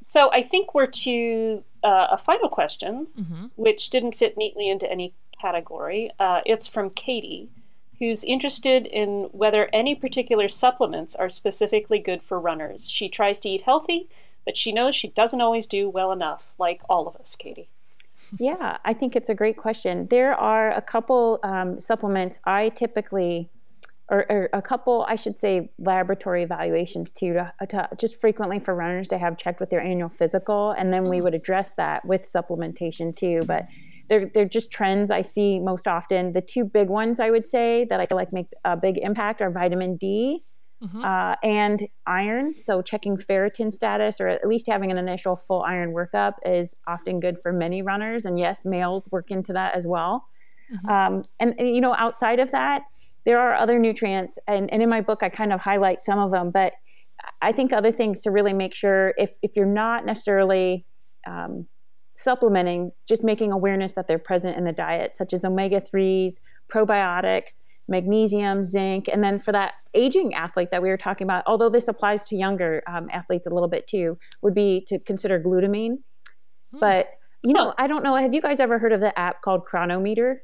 [0.00, 3.46] So I think we're to uh, a final question, mm-hmm.
[3.56, 5.14] which didn't fit neatly into any
[5.44, 6.10] category.
[6.18, 7.48] Uh, it's from Katie,
[7.98, 12.90] who's interested in whether any particular supplements are specifically good for runners.
[12.90, 14.08] She tries to eat healthy,
[14.44, 17.68] but she knows she doesn't always do well enough, like all of us, Katie.
[18.38, 20.06] Yeah, I think it's a great question.
[20.08, 23.48] There are a couple um, supplements I typically,
[24.08, 28.74] or, or, a couple, I should say, laboratory evaluations too, to, to, just frequently for
[28.74, 31.22] runners to have checked with their annual physical, and then we mm.
[31.24, 33.44] would address that with supplementation too.
[33.46, 33.66] But
[34.08, 36.32] they're they're just trends I see most often.
[36.32, 39.40] The two big ones I would say that I feel like make a big impact
[39.40, 40.44] are vitamin D
[40.82, 41.04] mm-hmm.
[41.04, 42.56] uh, and iron.
[42.56, 47.20] So checking ferritin status or at least having an initial full iron workup is often
[47.20, 48.24] good for many runners.
[48.24, 50.26] And yes, males work into that as well.
[50.72, 50.88] Mm-hmm.
[50.88, 52.82] Um, and, and you know, outside of that,
[53.24, 56.30] there are other nutrients, and, and in my book I kind of highlight some of
[56.30, 56.74] them, but
[57.40, 60.84] I think other things to really make sure if if you're not necessarily
[61.26, 61.66] um,
[62.14, 66.40] supplementing, just making awareness that they're present in the diet, such as omega 3s,
[66.72, 69.08] probiotics, magnesium, zinc.
[69.12, 72.36] And then for that aging athlete that we were talking about, although this applies to
[72.36, 75.98] younger um, athletes a little bit too, would be to consider glutamine.
[76.72, 76.78] Hmm.
[76.80, 77.10] But,
[77.42, 78.14] you know, I don't know.
[78.14, 80.42] Have you guys ever heard of the app called Cronometer?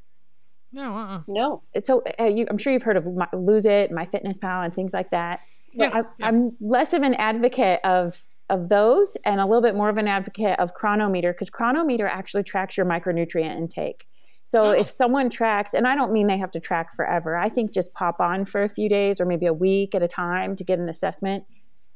[0.73, 1.21] No, uh-uh.
[1.27, 1.62] no.
[1.73, 4.93] It's so uh, you, I'm sure you've heard of my, Lose It, MyFitnessPal, and things
[4.93, 5.41] like that.
[5.73, 6.27] Yeah, I, yeah.
[6.27, 10.09] I'm less of an advocate of of those and a little bit more of an
[10.09, 14.07] advocate of Cronometer because Cronometer actually tracks your micronutrient intake.
[14.44, 14.70] So oh.
[14.72, 17.94] if someone tracks, and I don't mean they have to track forever, I think just
[17.94, 20.78] pop on for a few days or maybe a week at a time to get
[20.78, 21.44] an assessment.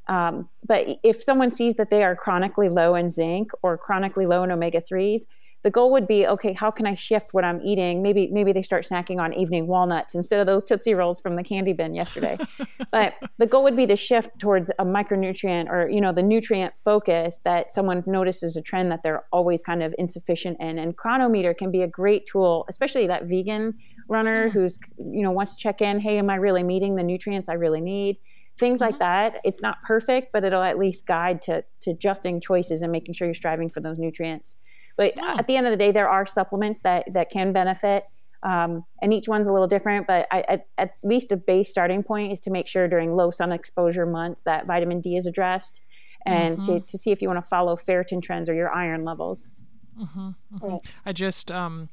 [0.07, 4.45] Um, but if someone sees that they are chronically low in zinc or chronically low
[4.45, 5.23] in omega 3s,
[5.65, 8.03] the goal would be okay how can i shift what i'm eating?
[8.03, 11.43] Maybe maybe they start snacking on evening walnuts instead of those tootsie rolls from the
[11.43, 12.39] candy bin yesterday.
[12.93, 16.75] But the goal would be to shift towards a micronutrient or you know the nutrient
[16.79, 20.79] focus that someone notices a trend that they're always kind of insufficient in.
[20.79, 23.75] And Cronometer can be a great tool especially that vegan
[24.09, 24.59] runner mm-hmm.
[24.59, 27.55] who's you know wants to check in hey am i really meeting the nutrients i
[27.55, 28.19] really need?
[28.59, 28.93] Things mm-hmm.
[28.93, 29.41] like that.
[29.45, 33.27] It's not perfect but it'll at least guide to to adjusting choices and making sure
[33.27, 34.57] you're striving for those nutrients
[34.97, 35.37] but yeah.
[35.39, 38.05] at the end of the day, there are supplements that that can benefit.
[38.43, 42.03] Um, and each one's a little different, but I, at, at, least a base starting
[42.03, 45.81] point is to make sure during low sun exposure months that vitamin D is addressed
[46.27, 46.75] and mm-hmm.
[46.75, 49.51] to, to see if you want to follow ferritin trends or your iron levels.
[49.99, 50.77] Mm-hmm, mm-hmm.
[51.07, 51.89] I just um,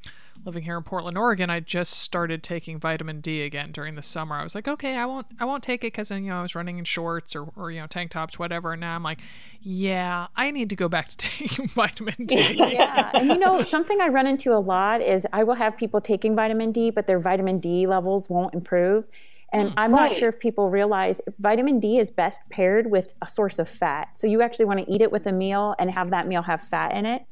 [0.46, 4.36] living here in Portland, Oregon, I just started taking vitamin D again during the summer.
[4.36, 6.56] I was like, okay, I won't, I won't take it because you know I was
[6.56, 8.74] running in shorts or, or you know tank tops, whatever.
[8.74, 9.20] And now I'm like,
[9.62, 12.36] yeah, I need to go back to taking vitamin D.
[12.56, 16.02] yeah, and you know something I run into a lot is I will have people
[16.02, 19.06] taking vitamin D, but their vitamin D levels won't improve.
[19.54, 20.12] And mm, I'm right.
[20.12, 24.16] not sure if people realize vitamin D is best paired with a source of fat.
[24.18, 26.62] So you actually want to eat it with a meal and have that meal have
[26.62, 27.26] fat in it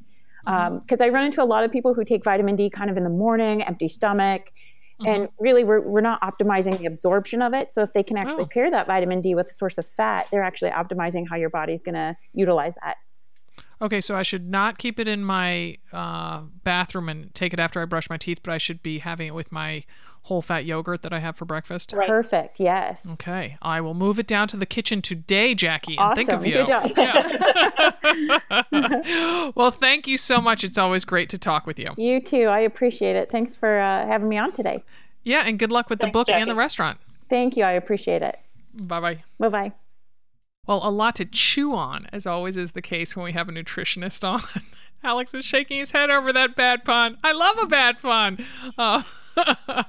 [0.44, 0.92] because mm-hmm.
[0.92, 3.04] um, I run into a lot of people who take vitamin D kind of in
[3.04, 4.52] the morning, empty stomach,
[5.00, 5.06] mm-hmm.
[5.06, 7.72] and really we're, we're not optimizing the absorption of it.
[7.72, 8.48] So if they can actually oh.
[8.52, 11.82] pair that vitamin D with a source of fat, they're actually optimizing how your body's
[11.82, 12.96] going to utilize that.
[13.82, 17.80] Okay, so I should not keep it in my uh, bathroom and take it after
[17.80, 19.84] I brush my teeth, but I should be having it with my
[20.22, 21.92] whole fat yogurt that I have for breakfast.
[21.92, 22.06] Right.
[22.08, 22.60] Perfect.
[22.60, 23.10] Yes.
[23.14, 26.16] Okay, I will move it down to the kitchen today, Jackie, and Awesome.
[26.16, 26.52] think of you.
[26.54, 26.90] Good job.
[28.72, 29.50] Yeah.
[29.54, 30.62] well, thank you so much.
[30.64, 31.92] It's always great to talk with you.
[31.96, 32.44] You too.
[32.44, 33.30] I appreciate it.
[33.30, 34.84] Thanks for uh, having me on today.
[35.24, 36.98] Yeah, and good luck with the Thanks, book and the restaurant.
[37.28, 37.64] Thank you.
[37.64, 38.38] I appreciate it.
[38.74, 39.22] Bye bye.
[39.38, 39.72] Bye bye.
[40.66, 43.52] Well, a lot to chew on, as always is the case when we have a
[43.52, 44.42] nutritionist on.
[45.02, 47.16] Alex is shaking his head over that bad pun.
[47.24, 48.44] I love a bad pun.
[48.76, 49.02] Uh,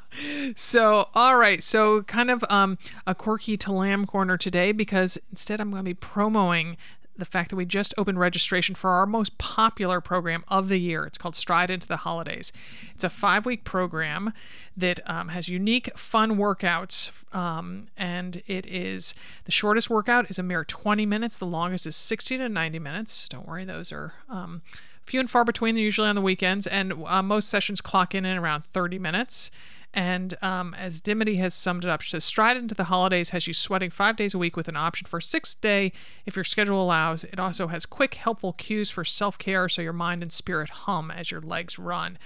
[0.55, 1.61] so, all right.
[1.61, 5.83] So, kind of um, a quirky to lamb corner today because instead I'm going to
[5.83, 6.77] be promoting
[7.17, 11.05] the fact that we just opened registration for our most popular program of the year.
[11.05, 12.51] It's called Stride into the Holidays.
[12.95, 14.33] It's a five week program
[14.75, 17.11] that um, has unique, fun workouts.
[17.35, 19.13] Um, and it is
[19.45, 23.29] the shortest workout is a mere 20 minutes, the longest is 60 to 90 minutes.
[23.29, 24.13] Don't worry, those are.
[24.29, 24.61] Um,
[25.05, 25.75] Few and far between.
[25.75, 29.51] They're usually on the weekends, and uh, most sessions clock in in around 30 minutes.
[29.93, 33.45] And um, as Dimity has summed it up, she says, Stride into the holidays has
[33.45, 35.91] you sweating five days a week with an option for sixth day
[36.25, 37.25] if your schedule allows.
[37.25, 41.11] It also has quick, helpful cues for self care so your mind and spirit hum
[41.11, 42.17] as your legs run.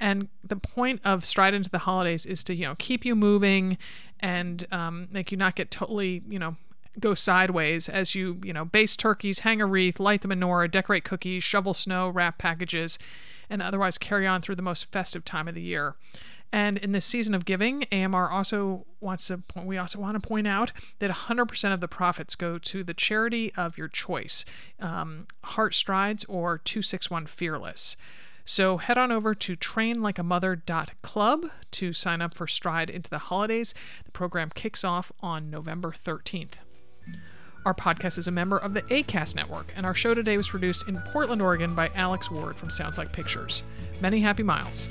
[0.00, 3.76] And the point of Stride into the holidays is to, you know, keep you moving
[4.20, 6.56] and um, make you not get totally, you know,
[7.00, 11.04] go sideways as you, you know, base turkeys, hang a wreath, light the menorah, decorate
[11.04, 12.98] cookies, shovel snow, wrap packages,
[13.48, 15.94] and otherwise carry on through the most festive time of the year.
[16.54, 20.28] And in this season of giving, AMR also wants to point, we also want to
[20.28, 24.44] point out that 100% of the profits go to the charity of your choice,
[24.78, 27.96] um, Heart Strides or 261 Fearless.
[28.44, 33.72] So head on over to trainlikeamother.club to sign up for Stride into the holidays.
[34.04, 36.56] The program kicks off on November 13th.
[37.64, 40.88] Our podcast is a member of the ACAST network, and our show today was produced
[40.88, 43.62] in Portland, Oregon by Alex Ward from Sounds Like Pictures.
[44.00, 44.88] Many happy miles.